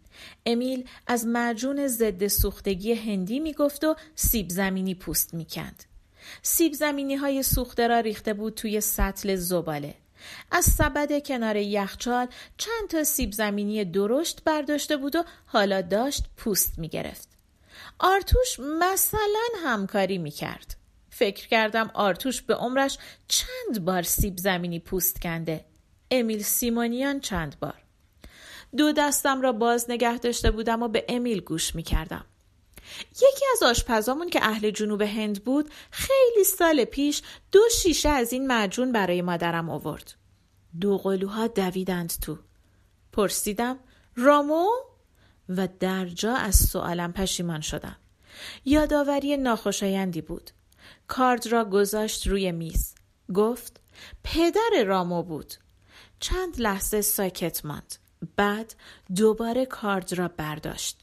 امیل 0.47 0.89
از 1.07 1.27
معجون 1.27 1.89
ضد 1.89 2.27
سوختگی 2.27 2.93
هندی 2.93 3.41
می‌گفت 3.41 3.85
و 3.85 3.97
سیب 4.15 4.49
زمینی 4.49 4.95
پوست 4.95 5.35
می‌کند. 5.35 5.85
سیب 6.43 6.73
زمینی 6.73 7.15
های 7.15 7.43
سوخته 7.43 7.89
را 7.89 8.01
ریخته 8.01 8.35
بود 8.35 8.55
توی 8.55 8.81
سطل 8.81 9.37
زباله. 9.37 9.95
از 10.51 10.65
سبد 10.65 11.27
کنار 11.27 11.57
یخچال 11.57 12.27
چند 12.57 12.89
تا 12.91 13.05
سیب 13.05 13.33
زمینی 13.33 13.85
درشت 13.85 14.45
برداشته 14.45 14.97
بود 14.97 15.17
و 15.17 15.25
حالا 15.47 15.81
داشت 15.81 16.25
پوست 16.37 16.79
می 16.79 16.89
گرفت. 16.89 17.29
آرتوش 17.99 18.61
مثلا 18.61 19.49
همکاری 19.65 20.19
می 20.19 20.31
کرد. 20.31 20.78
فکر 21.19 21.49
کردم 21.49 21.91
آرتوش 21.95 22.43
به 22.43 22.55
عمرش 22.55 22.99
چند 23.29 23.85
بار 23.85 24.03
سیب 24.03 24.39
زمینی 24.39 24.79
پوست 24.79 25.21
کنده. 25.21 25.65
امیل 26.11 26.43
سیمونیان 26.43 27.21
چند 27.21 27.57
بار. 27.61 27.83
دو 28.77 28.93
دستم 28.93 29.41
را 29.41 29.53
باز 29.53 29.91
نگه 29.91 30.19
داشته 30.19 30.51
بودم 30.51 30.83
و 30.83 30.89
به 30.89 31.05
امیل 31.09 31.41
گوش 31.41 31.75
می 31.75 31.83
کردم. 31.83 32.25
یکی 33.11 33.45
از 33.53 33.63
آشپزامون 33.63 34.31
که 34.31 34.45
اهل 34.45 34.71
جنوب 34.71 35.03
هند 35.03 35.45
بود 35.45 35.71
خیلی 35.91 36.45
سال 36.45 36.85
پیش 36.85 37.23
دو 37.53 37.61
شیشه 37.83 38.09
از 38.09 38.33
این 38.33 38.47
معجون 38.47 38.93
برای 38.93 39.23
مادرم 39.23 39.71
آورد. 39.71 40.15
دو 40.81 40.99
قلوها 40.99 41.47
دویدند 41.47 42.13
تو. 42.23 42.39
پرسیدم 43.13 43.79
رامو؟ 44.17 44.69
و 45.49 45.69
درجا 45.81 46.35
از 46.35 46.57
سوالم 46.57 47.13
پشیمان 47.13 47.61
شدم. 47.61 47.97
یادآوری 48.65 49.37
ناخوشایندی 49.37 50.21
بود. 50.21 50.51
کارد 51.07 51.47
را 51.47 51.65
گذاشت 51.65 52.27
روی 52.27 52.53
میز. 52.53 52.95
گفت 53.35 53.81
پدر 54.25 54.85
رامو 54.87 55.23
بود. 55.23 55.55
چند 56.21 56.61
لحظه 56.61 57.01
ساکت 57.01 57.65
ماند. 57.65 57.95
بعد 58.37 58.75
دوباره 59.17 59.67
کارد 59.67 60.13
را 60.13 60.29
برداشت. 60.29 61.01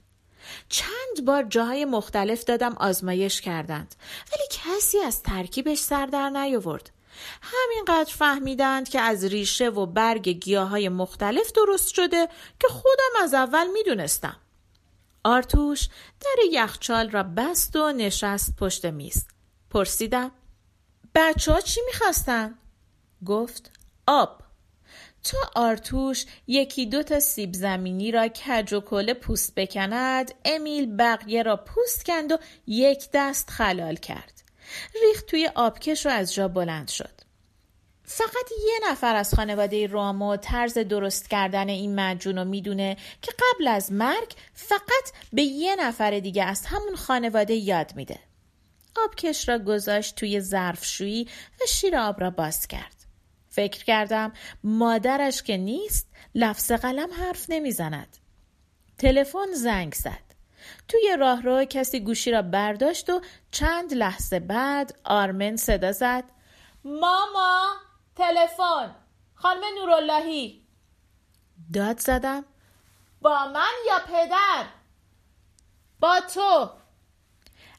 چند 0.70 1.26
بار 1.26 1.44
جاهای 1.44 1.86
مختلف 1.86 2.44
دادم 2.44 2.74
آزمایش 2.74 3.42
کردند 3.42 3.96
ولی 4.32 4.44
کسی 4.52 5.00
از 5.00 5.24
ترکیبش 5.24 5.78
سر 5.78 6.06
در 6.06 6.30
نیاورد. 6.30 6.90
همینقدر 7.42 8.14
فهمیدند 8.14 8.90
که 8.90 9.02
از 9.02 9.24
ریشه 9.24 9.70
و 9.70 9.86
برگ 9.86 10.30
گیاه 10.30 10.70
های 10.70 10.90
مختلف 10.90 11.52
درست 11.52 11.94
شده 11.94 12.28
که 12.60 12.68
خودم 12.68 13.24
از 13.24 13.34
اول 13.34 13.68
می‌دونستم. 13.74 14.36
آرتوش 15.24 15.88
در 16.22 16.44
یخچال 16.52 17.10
را 17.10 17.24
بست 17.24 17.76
و 17.76 17.92
نشست 17.92 18.56
پشت 18.56 18.86
میز. 18.86 19.26
پرسیدم 19.70 20.32
بچه 21.16 21.52
ها 21.52 21.62
چی 21.62 21.82
می‌خواستن؟ 21.86 22.56
گفت 23.26 23.72
آب. 24.08 24.42
تا 25.24 25.38
آرتوش 25.56 26.26
یکی 26.48 26.86
دو 26.86 27.04
تا 27.04 27.20
سیب 27.20 27.54
زمینی 27.54 28.12
را 28.12 28.28
کج 28.28 28.74
و 28.74 28.82
کله 28.82 29.14
پوست 29.14 29.56
بکند 29.56 30.34
امیل 30.46 30.96
بقیه 30.96 31.44
را 31.44 31.58
پوست 31.58 32.06
کند 32.06 32.32
و 32.32 32.38
یک 32.68 33.10
دست 33.14 33.50
خلال 33.50 33.96
کرد 33.96 34.44
ریخت 35.02 35.26
توی 35.26 35.50
آبکش 35.56 36.06
و 36.06 36.10
از 36.10 36.34
جا 36.34 36.48
بلند 36.48 36.88
شد 36.88 37.16
فقط 38.04 38.52
یه 38.68 38.92
نفر 38.92 39.16
از 39.16 39.34
خانواده 39.34 39.88
رامو 39.88 40.38
طرز 40.38 40.78
درست 40.78 41.30
کردن 41.30 41.70
این 41.70 42.00
مجون 42.00 42.38
رو 42.38 42.46
می‌دونه 42.46 42.98
که 43.22 43.32
قبل 43.32 43.68
از 43.68 43.92
مرگ 43.92 44.36
فقط 44.54 45.12
به 45.34 45.42
یه 45.42 45.76
نفر 45.76 46.20
دیگه 46.20 46.44
از 46.44 46.66
همون 46.66 46.96
خانواده 46.96 47.54
یاد 47.54 47.96
میده. 47.96 48.20
آبکش 49.06 49.50
را 49.50 49.60
گذاشت 49.60 50.16
توی 50.16 50.42
ظرفشویی 50.42 51.30
و 51.62 51.66
شیر 51.68 51.98
آب 51.98 52.22
را 52.22 52.30
باز 52.30 52.68
کرد. 52.68 52.96
فکر 53.50 53.84
کردم 53.84 54.34
مادرش 54.64 55.44
که 55.44 55.58
نیست 55.58 56.08
لفظ 56.36 56.72
قلم 56.72 57.14
حرف 57.14 57.46
نمی‌زند. 57.50 58.18
تلفن 58.98 59.52
زنگ 59.54 59.94
زد. 59.94 60.26
توی 60.88 61.18
راهرو 61.20 61.66
کسی 61.66 62.00
گوشی 62.00 62.32
را 62.32 62.42
برداشت 62.42 63.10
و 63.10 63.22
چند 63.52 63.94
لحظه 63.94 64.40
بعد 64.40 65.00
آرمن 65.04 65.56
صدا 65.56 65.92
زد 65.92 66.24
ماما 66.84 67.76
تلفن 68.16 68.96
خانم 69.34 69.62
نوراللهی 69.78 70.68
داد 71.74 72.00
زدم 72.00 72.46
با 73.22 73.46
من 73.54 73.74
یا 73.88 74.00
پدر 74.08 74.66
با 76.00 76.20
تو 76.34 76.70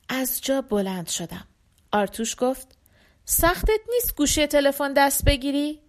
از 0.08 0.40
جا 0.40 0.60
بلند 0.60 1.08
شدم 1.08 1.46
آرتوش 1.92 2.36
گفت 2.38 2.68
سختت 3.24 3.80
نیست 3.92 4.16
گوشی 4.16 4.46
تلفن 4.46 4.92
دست 4.92 5.24
بگیری؟ 5.24 5.80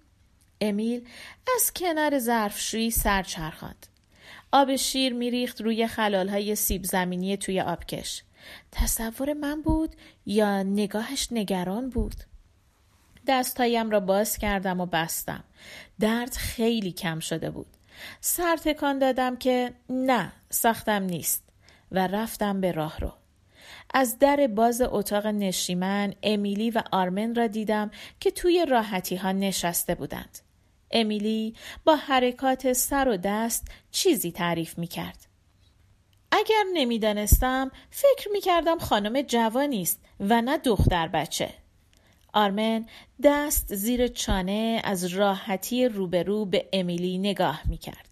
امیل 0.62 1.08
از 1.56 1.74
کنار 1.76 2.20
ظرفشویی 2.20 2.92
سر 2.92 3.24
چرخاند. 3.24 3.88
آب 4.52 4.76
شیر 4.76 5.14
میریخت 5.14 5.62
روی 5.62 5.88
خلالهای 5.88 6.56
سیب 6.56 6.84
زمینی 6.84 7.38
توی 7.38 7.62
آبکش. 7.62 8.24
تصور 8.72 9.34
من 9.34 9.62
بود 9.62 9.96
یا 10.26 10.64
نگاهش 10.64 11.28
نگران 11.32 11.90
بود؟ 11.90 12.16
دستهایم 13.28 13.90
را 13.90 14.00
باز 14.00 14.38
کردم 14.38 14.80
و 14.80 14.86
بستم. 14.86 15.44
درد 16.00 16.34
خیلی 16.34 16.92
کم 16.92 17.20
شده 17.20 17.50
بود. 17.50 17.68
سر 18.22 18.56
تکان 18.56 19.00
دادم 19.00 19.36
که 19.36 19.74
نه 19.90 20.32
سختم 20.50 21.04
نیست 21.04 21.44
و 21.92 22.08
رفتم 22.08 22.62
به 22.62 22.72
راه 22.72 23.00
رو. 23.00 23.12
از 23.93 24.19
در 24.19 24.47
باز 24.47 24.82
اتاق 24.82 25.28
نشیمن 25.28 26.13
امیلی 26.23 26.71
و 26.71 26.84
آرمن 26.91 27.36
را 27.36 27.47
دیدم 27.47 27.91
که 28.19 28.32
توی 28.32 28.65
راحتی 28.69 29.15
ها 29.15 29.32
نشسته 29.32 29.95
بودند. 29.95 30.39
امیلی 30.91 31.54
با 31.86 31.95
حرکات 31.95 32.73
سر 32.73 33.08
و 33.08 33.17
دست 33.17 33.67
چیزی 33.91 34.32
تعریف 34.32 34.78
می 34.78 34.88
کرد. 34.88 35.28
اگر 36.32 36.63
نمی‌دانستم 36.73 37.71
فکر 37.89 38.30
می 38.32 38.41
کردم 38.41 38.78
خانم 38.80 39.21
جوانی 39.21 39.82
است 39.82 40.00
و 40.19 40.41
نه 40.41 40.58
دختر 40.58 41.08
بچه. 41.08 41.50
آرمن 42.34 42.86
دست 43.23 43.76
زیر 43.76 44.08
چانه 44.08 44.82
از 44.84 45.06
راحتی 45.06 45.86
روبرو 45.86 46.45
به 46.45 46.69
امیلی 46.73 47.17
نگاه 47.17 47.62
می 47.65 47.78
کرد. 47.78 48.07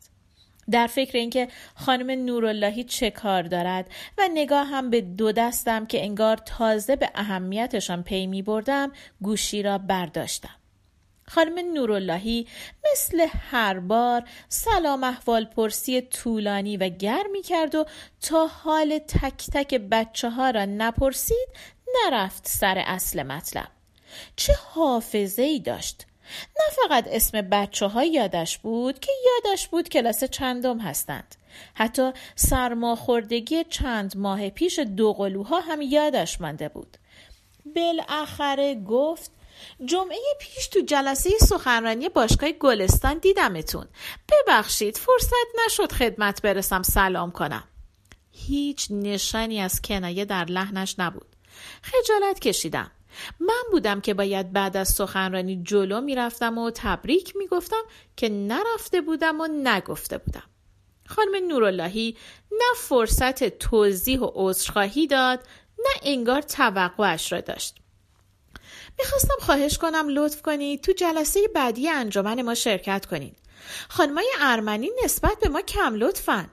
در 0.71 0.87
فکر 0.87 1.17
اینکه 1.17 1.47
خانم 1.75 2.11
نوراللهی 2.11 2.83
چه 2.83 3.11
کار 3.11 3.43
دارد 3.43 3.89
و 4.17 4.29
نگاه 4.33 4.67
هم 4.67 4.89
به 4.89 5.01
دو 5.01 5.31
دستم 5.31 5.85
که 5.85 6.03
انگار 6.03 6.37
تازه 6.37 6.95
به 6.95 7.09
اهمیتشان 7.15 8.03
پی 8.03 8.27
می 8.27 8.41
بردم 8.41 8.91
گوشی 9.21 9.63
را 9.63 9.77
برداشتم. 9.77 10.55
خانم 11.27 11.73
نوراللهی 11.73 12.47
مثل 12.91 13.27
هر 13.51 13.79
بار 13.79 14.23
سلام 14.49 15.03
احوال 15.03 15.45
پرسی 15.45 16.01
طولانی 16.01 16.77
و 16.77 16.89
گرمی 16.89 17.41
کرد 17.41 17.75
و 17.75 17.85
تا 18.21 18.47
حال 18.47 18.97
تک 18.97 19.45
تک 19.53 19.75
بچه 19.75 20.29
ها 20.29 20.49
را 20.49 20.65
نپرسید 20.65 21.47
نرفت 22.03 22.47
سر 22.47 22.83
اصل 22.87 23.23
مطلب. 23.23 23.67
چه 24.35 24.53
حافظه 24.73 25.41
ای 25.41 25.59
داشت 25.59 26.05
نه 26.59 26.87
فقط 26.87 27.07
اسم 27.07 27.41
بچه 27.41 27.87
های 27.87 28.07
یادش 28.07 28.57
بود 28.57 28.99
که 28.99 29.11
یادش 29.25 29.67
بود 29.67 29.89
کلاس 29.89 30.23
چندم 30.23 30.79
هستند. 30.79 31.35
حتی 31.73 32.11
سرماخوردگی 32.35 33.63
چند 33.63 34.17
ماه 34.17 34.49
پیش 34.49 34.79
دو 34.79 35.13
قلوها 35.13 35.59
هم 35.59 35.81
یادش 35.81 36.41
مانده 36.41 36.69
بود. 36.69 36.97
بالاخره 37.75 38.75
گفت 38.75 39.31
جمعه 39.85 40.17
پیش 40.39 40.67
تو 40.67 40.79
جلسه 40.81 41.29
سخنرانی 41.39 42.09
باشگاه 42.09 42.51
گلستان 42.51 43.17
دیدمتون. 43.17 43.87
ببخشید 44.29 44.97
فرصت 44.97 45.65
نشد 45.65 45.91
خدمت 45.91 46.41
برسم 46.41 46.83
سلام 46.83 47.31
کنم. 47.31 47.63
هیچ 48.31 48.87
نشانی 48.91 49.61
از 49.61 49.81
کنایه 49.81 50.25
در 50.25 50.45
لحنش 50.45 50.95
نبود. 50.99 51.35
خجالت 51.81 52.39
کشیدم. 52.39 52.91
من 53.39 53.63
بودم 53.71 54.01
که 54.01 54.13
باید 54.13 54.53
بعد 54.53 54.77
از 54.77 54.89
سخنرانی 54.89 55.63
جلو 55.63 56.01
می‌رفتم 56.01 56.57
و 56.57 56.71
تبریک 56.75 57.35
می‌گفتم 57.35 57.83
که 58.15 58.29
نرفته 58.29 59.01
بودم 59.01 59.41
و 59.41 59.47
نگفته 59.47 60.17
بودم. 60.17 60.43
خانم 61.07 61.47
نوراللهی 61.47 62.17
نه 62.51 62.75
فرصت 62.77 63.57
توضیح 63.59 64.19
و 64.19 64.31
عذرخواهی 64.33 65.07
داد 65.07 65.39
نه 65.79 66.01
انگار 66.03 66.41
توقعش 66.41 67.31
را 67.31 67.41
داشت. 67.41 67.75
می‌خواستم 68.99 69.35
خواهش 69.39 69.77
کنم 69.77 70.05
لطف 70.09 70.41
کنید 70.41 70.81
تو 70.81 70.91
جلسه 70.91 71.39
بعدی 71.55 71.89
انجمن 71.89 72.41
ما 72.41 72.53
شرکت 72.53 73.05
کنید. 73.05 73.37
خانمای 73.89 74.31
ارمنی 74.39 74.89
نسبت 75.03 75.39
به 75.41 75.49
ما 75.49 75.61
کم 75.61 75.95
لطفن 75.95 76.49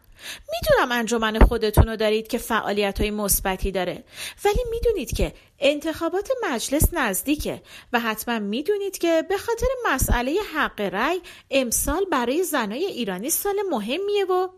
می‌دونم 0.52 0.92
انجمن 0.92 1.38
خودتون 1.38 1.86
رو 1.86 1.96
دارید 1.96 2.28
که 2.28 2.38
فعالیت 2.38 3.00
های 3.00 3.10
مثبتی 3.10 3.70
داره 3.70 4.04
ولی 4.44 4.64
می‌دونید 4.70 5.16
که 5.16 5.34
انتخابات 5.58 6.28
مجلس 6.50 6.82
نزدیکه 6.92 7.62
و 7.92 8.00
حتما 8.00 8.38
می‌دونید 8.38 8.98
که 8.98 9.24
به 9.28 9.38
خاطر 9.38 9.66
مسئله 9.86 10.36
حق 10.54 10.80
رأی 10.80 11.20
امسال 11.50 12.04
برای 12.12 12.44
زنای 12.44 12.84
ایرانی 12.84 13.30
سال 13.30 13.54
مهمیه 13.70 14.24
و 14.24 14.48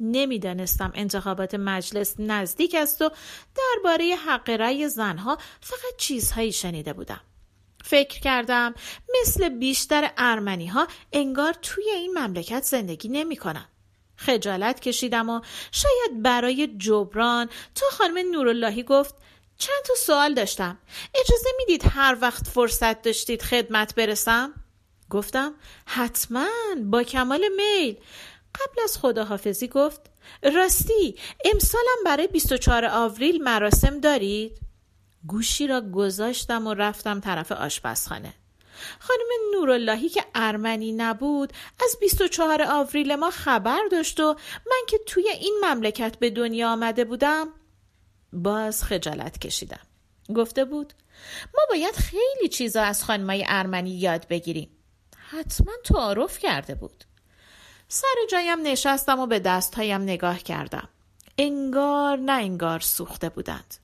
نمی‌دانستم 0.00 0.92
انتخابات 0.94 1.54
مجلس 1.54 2.14
نزدیک 2.18 2.74
است 2.74 3.02
و 3.02 3.10
درباره 3.56 4.14
حق 4.26 4.50
رأی 4.50 4.88
زنها 4.88 5.38
فقط 5.60 5.96
چیزهایی 5.98 6.52
شنیده 6.52 6.92
بودم. 6.92 7.20
فکر 7.82 8.20
کردم 8.20 8.74
مثل 9.20 9.48
بیشتر 9.48 10.10
ارمنی 10.16 10.66
ها 10.66 10.86
انگار 11.12 11.52
توی 11.52 11.90
این 11.90 12.18
مملکت 12.18 12.62
زندگی 12.62 13.08
نمی 13.08 13.36
کنم. 13.36 13.68
خجالت 14.16 14.80
کشیدم 14.80 15.28
و 15.28 15.40
شاید 15.72 16.22
برای 16.22 16.66
جبران 16.66 17.48
تا 17.74 17.86
خانم 17.90 18.30
نوراللهی 18.30 18.82
گفت 18.82 19.14
چند 19.58 19.82
تا 19.86 19.94
سوال 19.94 20.34
داشتم 20.34 20.78
اجازه 21.14 21.48
می‌دید 21.58 21.84
هر 21.90 22.16
وقت 22.20 22.48
فرصت 22.48 23.02
داشتید 23.02 23.42
خدمت 23.42 23.94
برسم؟ 23.94 24.54
گفتم 25.10 25.54
حتما 25.86 26.48
با 26.84 27.02
کمال 27.02 27.44
میل 27.56 27.96
قبل 28.54 28.82
از 28.84 28.98
خداحافظی 28.98 29.68
گفت 29.68 30.00
راستی 30.42 31.16
امسالم 31.44 32.04
برای 32.04 32.26
24 32.26 32.84
آوریل 32.84 33.42
مراسم 33.42 34.00
دارید؟ 34.00 34.61
گوشی 35.26 35.66
را 35.66 35.80
گذاشتم 35.80 36.66
و 36.66 36.74
رفتم 36.74 37.20
طرف 37.20 37.52
آشپزخانه. 37.52 38.34
خانم 38.98 39.28
نوراللهی 39.54 40.08
که 40.08 40.24
ارمنی 40.34 40.92
نبود 40.92 41.52
از 41.84 41.96
24 42.00 42.62
آوریل 42.62 43.14
ما 43.16 43.30
خبر 43.30 43.80
داشت 43.90 44.20
و 44.20 44.36
من 44.66 44.86
که 44.88 44.98
توی 45.06 45.28
این 45.28 45.60
مملکت 45.64 46.18
به 46.18 46.30
دنیا 46.30 46.72
آمده 46.72 47.04
بودم 47.04 47.48
باز 48.32 48.84
خجالت 48.84 49.38
کشیدم. 49.38 49.80
گفته 50.34 50.64
بود 50.64 50.92
ما 51.54 51.62
باید 51.70 51.94
خیلی 51.94 52.48
چیزا 52.50 52.82
از 52.82 53.04
خانمای 53.04 53.44
ارمنی 53.48 53.90
یاد 53.90 54.28
بگیریم. 54.28 54.68
حتما 55.30 55.72
تعارف 55.84 56.38
کرده 56.38 56.74
بود. 56.74 57.04
سر 57.88 58.14
جایم 58.30 58.62
نشستم 58.62 59.18
و 59.18 59.26
به 59.26 59.38
دستهایم 59.38 60.02
نگاه 60.02 60.38
کردم. 60.38 60.88
انگار 61.38 62.18
نه 62.18 62.32
انگار 62.32 62.80
سوخته 62.80 63.28
بودند. 63.28 63.74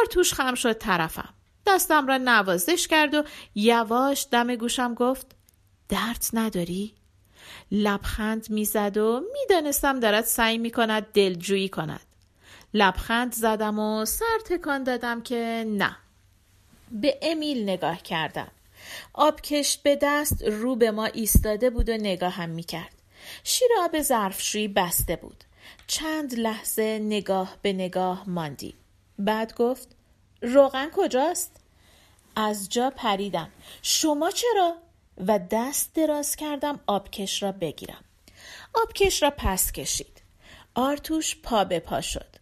آرتوش 0.00 0.34
خم 0.34 0.54
شد 0.54 0.72
طرفم. 0.72 1.34
دستم 1.66 2.06
را 2.06 2.16
نوازش 2.16 2.88
کرد 2.88 3.14
و 3.14 3.24
یواش 3.54 4.26
دم 4.30 4.56
گوشم 4.56 4.94
گفت 4.94 5.26
درد 5.88 6.26
نداری؟ 6.32 6.94
لبخند 7.72 8.50
می‌زد 8.50 8.96
و 8.96 9.22
می‌دانستم 9.32 10.00
دارد 10.00 10.24
سعی 10.24 10.58
می 10.58 10.70
کند 10.70 11.06
دلجویی 11.12 11.68
کند. 11.68 12.00
لبخند 12.74 13.32
زدم 13.32 13.78
و 13.78 14.04
سر 14.04 14.38
تکان 14.46 14.84
دادم 14.84 15.20
که 15.22 15.64
نه. 15.68 15.96
به 16.90 17.18
امیل 17.22 17.62
نگاه 17.62 18.02
کردم. 18.02 18.48
آبکش 19.12 19.78
به 19.78 19.98
دست 20.02 20.42
رو 20.42 20.76
به 20.76 20.90
ما 20.90 21.04
ایستاده 21.04 21.70
بود 21.70 21.88
و 21.88 21.92
نگاهم 21.92 22.48
می‌کرد. 22.48 22.92
شیر 23.44 23.68
آب 23.80 24.00
ظرفشویی 24.02 24.68
بسته 24.68 25.16
بود. 25.16 25.44
چند 25.86 26.34
لحظه 26.34 26.98
نگاه 27.02 27.56
به 27.62 27.72
نگاه 27.72 28.24
ماندیم. 28.26 28.74
بعد 29.18 29.54
گفت 29.54 29.88
روغن 30.42 30.90
کجاست؟ 30.94 31.56
از 32.36 32.68
جا 32.68 32.90
پریدم. 32.90 33.50
شما 33.82 34.30
چرا؟ 34.30 34.76
و 35.26 35.40
دست 35.50 35.94
دراز 35.94 36.36
کردم 36.36 36.80
آبکش 36.86 37.42
را 37.42 37.52
بگیرم. 37.52 38.04
آبکش 38.74 39.22
را 39.22 39.32
پس 39.36 39.72
کشید. 39.72 40.22
آرتوش 40.74 41.36
پا 41.36 41.64
به 41.64 41.80
پا 41.80 42.00
شد. 42.00 42.36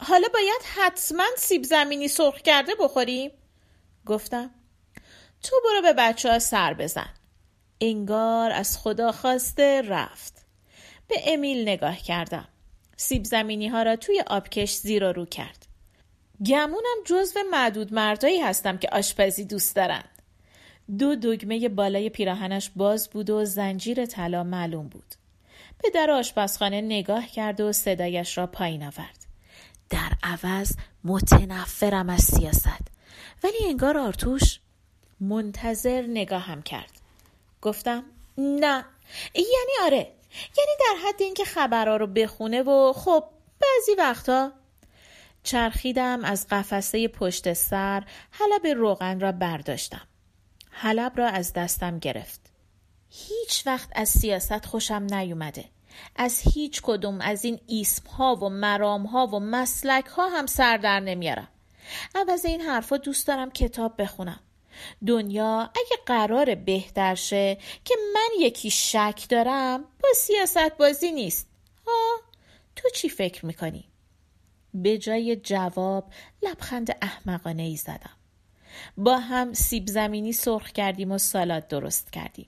حالا 0.00 0.28
باید 0.34 0.62
حتما 0.74 1.24
سیب 1.36 1.62
زمینی 1.62 2.08
سرخ 2.08 2.36
کرده 2.36 2.72
بخوریم؟ 2.80 3.30
گفتم. 4.06 4.50
تو 5.42 5.56
برو 5.64 5.82
به 5.82 5.92
بچه 5.92 6.30
ها 6.32 6.38
سر 6.38 6.74
بزن. 6.74 7.14
انگار 7.80 8.50
از 8.50 8.78
خدا 8.78 9.12
خواسته 9.12 9.82
رفت. 9.82 10.46
به 11.08 11.32
امیل 11.32 11.68
نگاه 11.68 11.96
کردم. 11.96 12.48
سیب 12.96 13.24
زمینی 13.24 13.68
ها 13.68 13.82
را 13.82 13.96
توی 13.96 14.22
آبکش 14.26 14.74
زیر 14.74 15.04
و 15.04 15.12
رو 15.12 15.26
کرد. 15.26 15.67
گمونم 16.46 16.96
جزو 17.04 17.40
معدود 17.50 17.94
مردایی 17.94 18.40
هستم 18.40 18.78
که 18.78 18.88
آشپزی 18.92 19.44
دوست 19.44 19.76
دارند. 19.76 20.08
دو 20.98 21.16
دگمه 21.16 21.68
بالای 21.68 22.10
پیراهنش 22.10 22.70
باز 22.76 23.10
بود 23.10 23.30
و 23.30 23.44
زنجیر 23.44 24.06
طلا 24.06 24.44
معلوم 24.44 24.88
بود. 24.88 25.14
به 25.82 25.90
در 25.90 26.10
آشپزخانه 26.10 26.80
نگاه 26.80 27.26
کرد 27.26 27.60
و 27.60 27.72
صدایش 27.72 28.38
را 28.38 28.46
پایین 28.46 28.82
آورد. 28.82 29.26
در 29.90 30.12
عوض 30.22 30.72
متنفرم 31.04 32.10
از 32.10 32.20
سیاست. 32.20 32.88
ولی 33.44 33.66
انگار 33.68 33.98
آرتوش 33.98 34.60
منتظر 35.20 36.02
نگاهم 36.02 36.62
کرد. 36.62 36.90
گفتم 37.62 38.04
نه 38.38 38.84
یعنی 39.34 39.72
آره 39.84 40.12
یعنی 40.56 40.72
در 40.80 41.08
حد 41.08 41.22
اینکه 41.22 41.44
خبرها 41.44 41.96
رو 41.96 42.06
بخونه 42.06 42.62
و 42.62 42.92
خب 42.92 43.24
بعضی 43.60 43.94
وقتا 43.98 44.52
چرخیدم 45.42 46.24
از 46.24 46.46
قفسه 46.50 47.08
پشت 47.08 47.52
سر 47.52 48.04
حلب 48.30 48.66
روغن 48.66 49.20
را 49.20 49.32
برداشتم. 49.32 50.08
حلب 50.70 51.12
را 51.18 51.28
از 51.28 51.52
دستم 51.52 51.98
گرفت. 51.98 52.40
هیچ 53.10 53.66
وقت 53.66 53.88
از 53.92 54.08
سیاست 54.08 54.66
خوشم 54.66 55.06
نیومده. 55.10 55.64
از 56.16 56.40
هیچ 56.40 56.82
کدوم 56.82 57.20
از 57.20 57.44
این 57.44 57.60
ایسم 57.66 58.08
ها 58.08 58.34
و 58.34 58.48
مرام 58.48 59.06
ها 59.06 59.26
و 59.26 59.40
مسلک 59.40 60.06
ها 60.06 60.28
هم 60.28 60.46
سر 60.46 60.76
در 60.76 61.00
نمیارم. 61.00 61.48
عوض 62.14 62.44
این 62.44 62.60
حرفا 62.60 62.96
دوست 62.96 63.26
دارم 63.26 63.50
کتاب 63.50 64.02
بخونم. 64.02 64.40
دنیا 65.06 65.60
اگه 65.60 66.02
قرار 66.06 66.54
بهتر 66.54 67.14
شه 67.14 67.58
که 67.84 67.94
من 68.14 68.28
یکی 68.40 68.70
شک 68.70 69.26
دارم 69.28 69.84
با 70.02 70.08
سیاست 70.16 70.76
بازی 70.76 71.12
نیست. 71.12 71.46
ها 71.86 72.16
تو 72.76 72.88
چی 72.88 73.08
فکر 73.08 73.46
می‌کنی؟ 73.46 73.84
به 74.82 74.98
جای 74.98 75.36
جواب 75.36 76.10
لبخند 76.42 76.96
احمقانه 77.02 77.62
ای 77.62 77.76
زدم. 77.76 78.16
با 78.96 79.18
هم 79.18 79.52
سیب 79.52 79.86
زمینی 79.86 80.32
سرخ 80.32 80.72
کردیم 80.72 81.12
و 81.12 81.18
سالاد 81.18 81.68
درست 81.68 82.12
کردیم. 82.12 82.46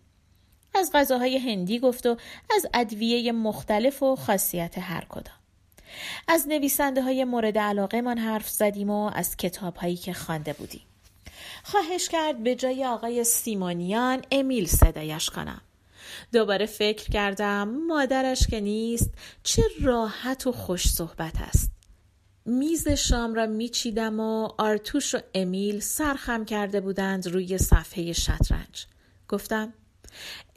از 0.75 0.91
غذاهای 0.95 1.39
هندی 1.39 1.79
گفت 1.79 2.07
و 2.07 2.17
از 2.57 2.67
ادویه 2.75 3.33
مختلف 3.33 4.03
و 4.03 4.17
خاصیت 4.17 4.79
هر 4.79 5.05
کدام. 5.09 5.35
از 6.29 6.49
نویسنده 6.49 7.03
های 7.03 7.25
مورد 7.25 7.59
علاقه 7.59 8.01
من 8.01 8.19
حرف 8.19 8.49
زدیم 8.49 8.91
و 8.91 9.11
از 9.15 9.37
کتاب 9.37 9.77
هایی 9.77 9.97
که 9.97 10.13
خوانده 10.13 10.53
بودیم. 10.53 10.83
خواهش 11.65 12.09
کرد 12.09 12.43
به 12.43 12.55
جای 12.55 12.85
آقای 12.85 13.25
سیمونیان 13.25 14.23
امیل 14.31 14.67
صدایش 14.67 15.31
کنم. 15.31 15.61
دوباره 16.33 16.67
فکر 16.67 17.11
کردم 17.11 17.69
مادرش 17.89 18.47
که 18.47 18.61
نیست 18.61 19.11
چه 19.43 19.63
راحت 19.83 20.47
و 20.47 20.53
خوش 20.53 20.89
صحبت 20.89 21.35
است. 21.37 21.71
میز 22.45 22.89
شام 22.89 23.35
را 23.35 23.47
میچیدم 23.47 24.21
و 24.21 24.49
آرتوش 24.59 25.15
و 25.15 25.19
امیل 25.35 25.81
سرخم 25.81 26.45
کرده 26.45 26.81
بودند 26.81 27.27
روی 27.27 27.59
صفحه 27.59 28.13
شطرنج. 28.13 28.87
گفتم 29.29 29.73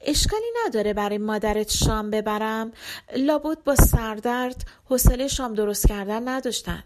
اشکالی 0.02 0.52
نداره 0.66 0.94
برای 0.94 1.18
مادرت 1.18 1.72
شام 1.72 2.10
ببرم. 2.10 2.72
لابد 3.16 3.64
با 3.64 3.76
سردرد 3.76 4.68
حوصله 4.86 5.28
شام 5.28 5.54
درست 5.54 5.88
کردن 5.88 6.28
نداشتن. 6.28 6.84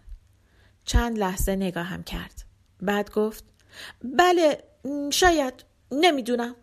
چند 0.86 1.17
لحظه 1.17 1.55
نگاهم 1.55 2.03
کرد. 2.03 2.43
بعد 2.81 3.12
گفت 3.12 3.43
بله 4.03 4.63
شاید 5.12 5.53
نمی‌دونم. 5.91 6.55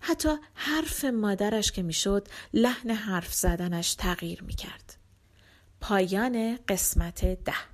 حتی 0.00 0.28
حرف 0.54 1.04
مادرش 1.04 1.72
که 1.72 1.82
می‌شد 1.82 2.28
لحن 2.54 2.90
حرف 2.90 3.34
زدنش 3.34 3.94
تغییر 3.94 4.42
می‌کرد. 4.42 4.89
پایان 5.80 6.58
قسمت 6.68 7.24
ده. 7.24 7.69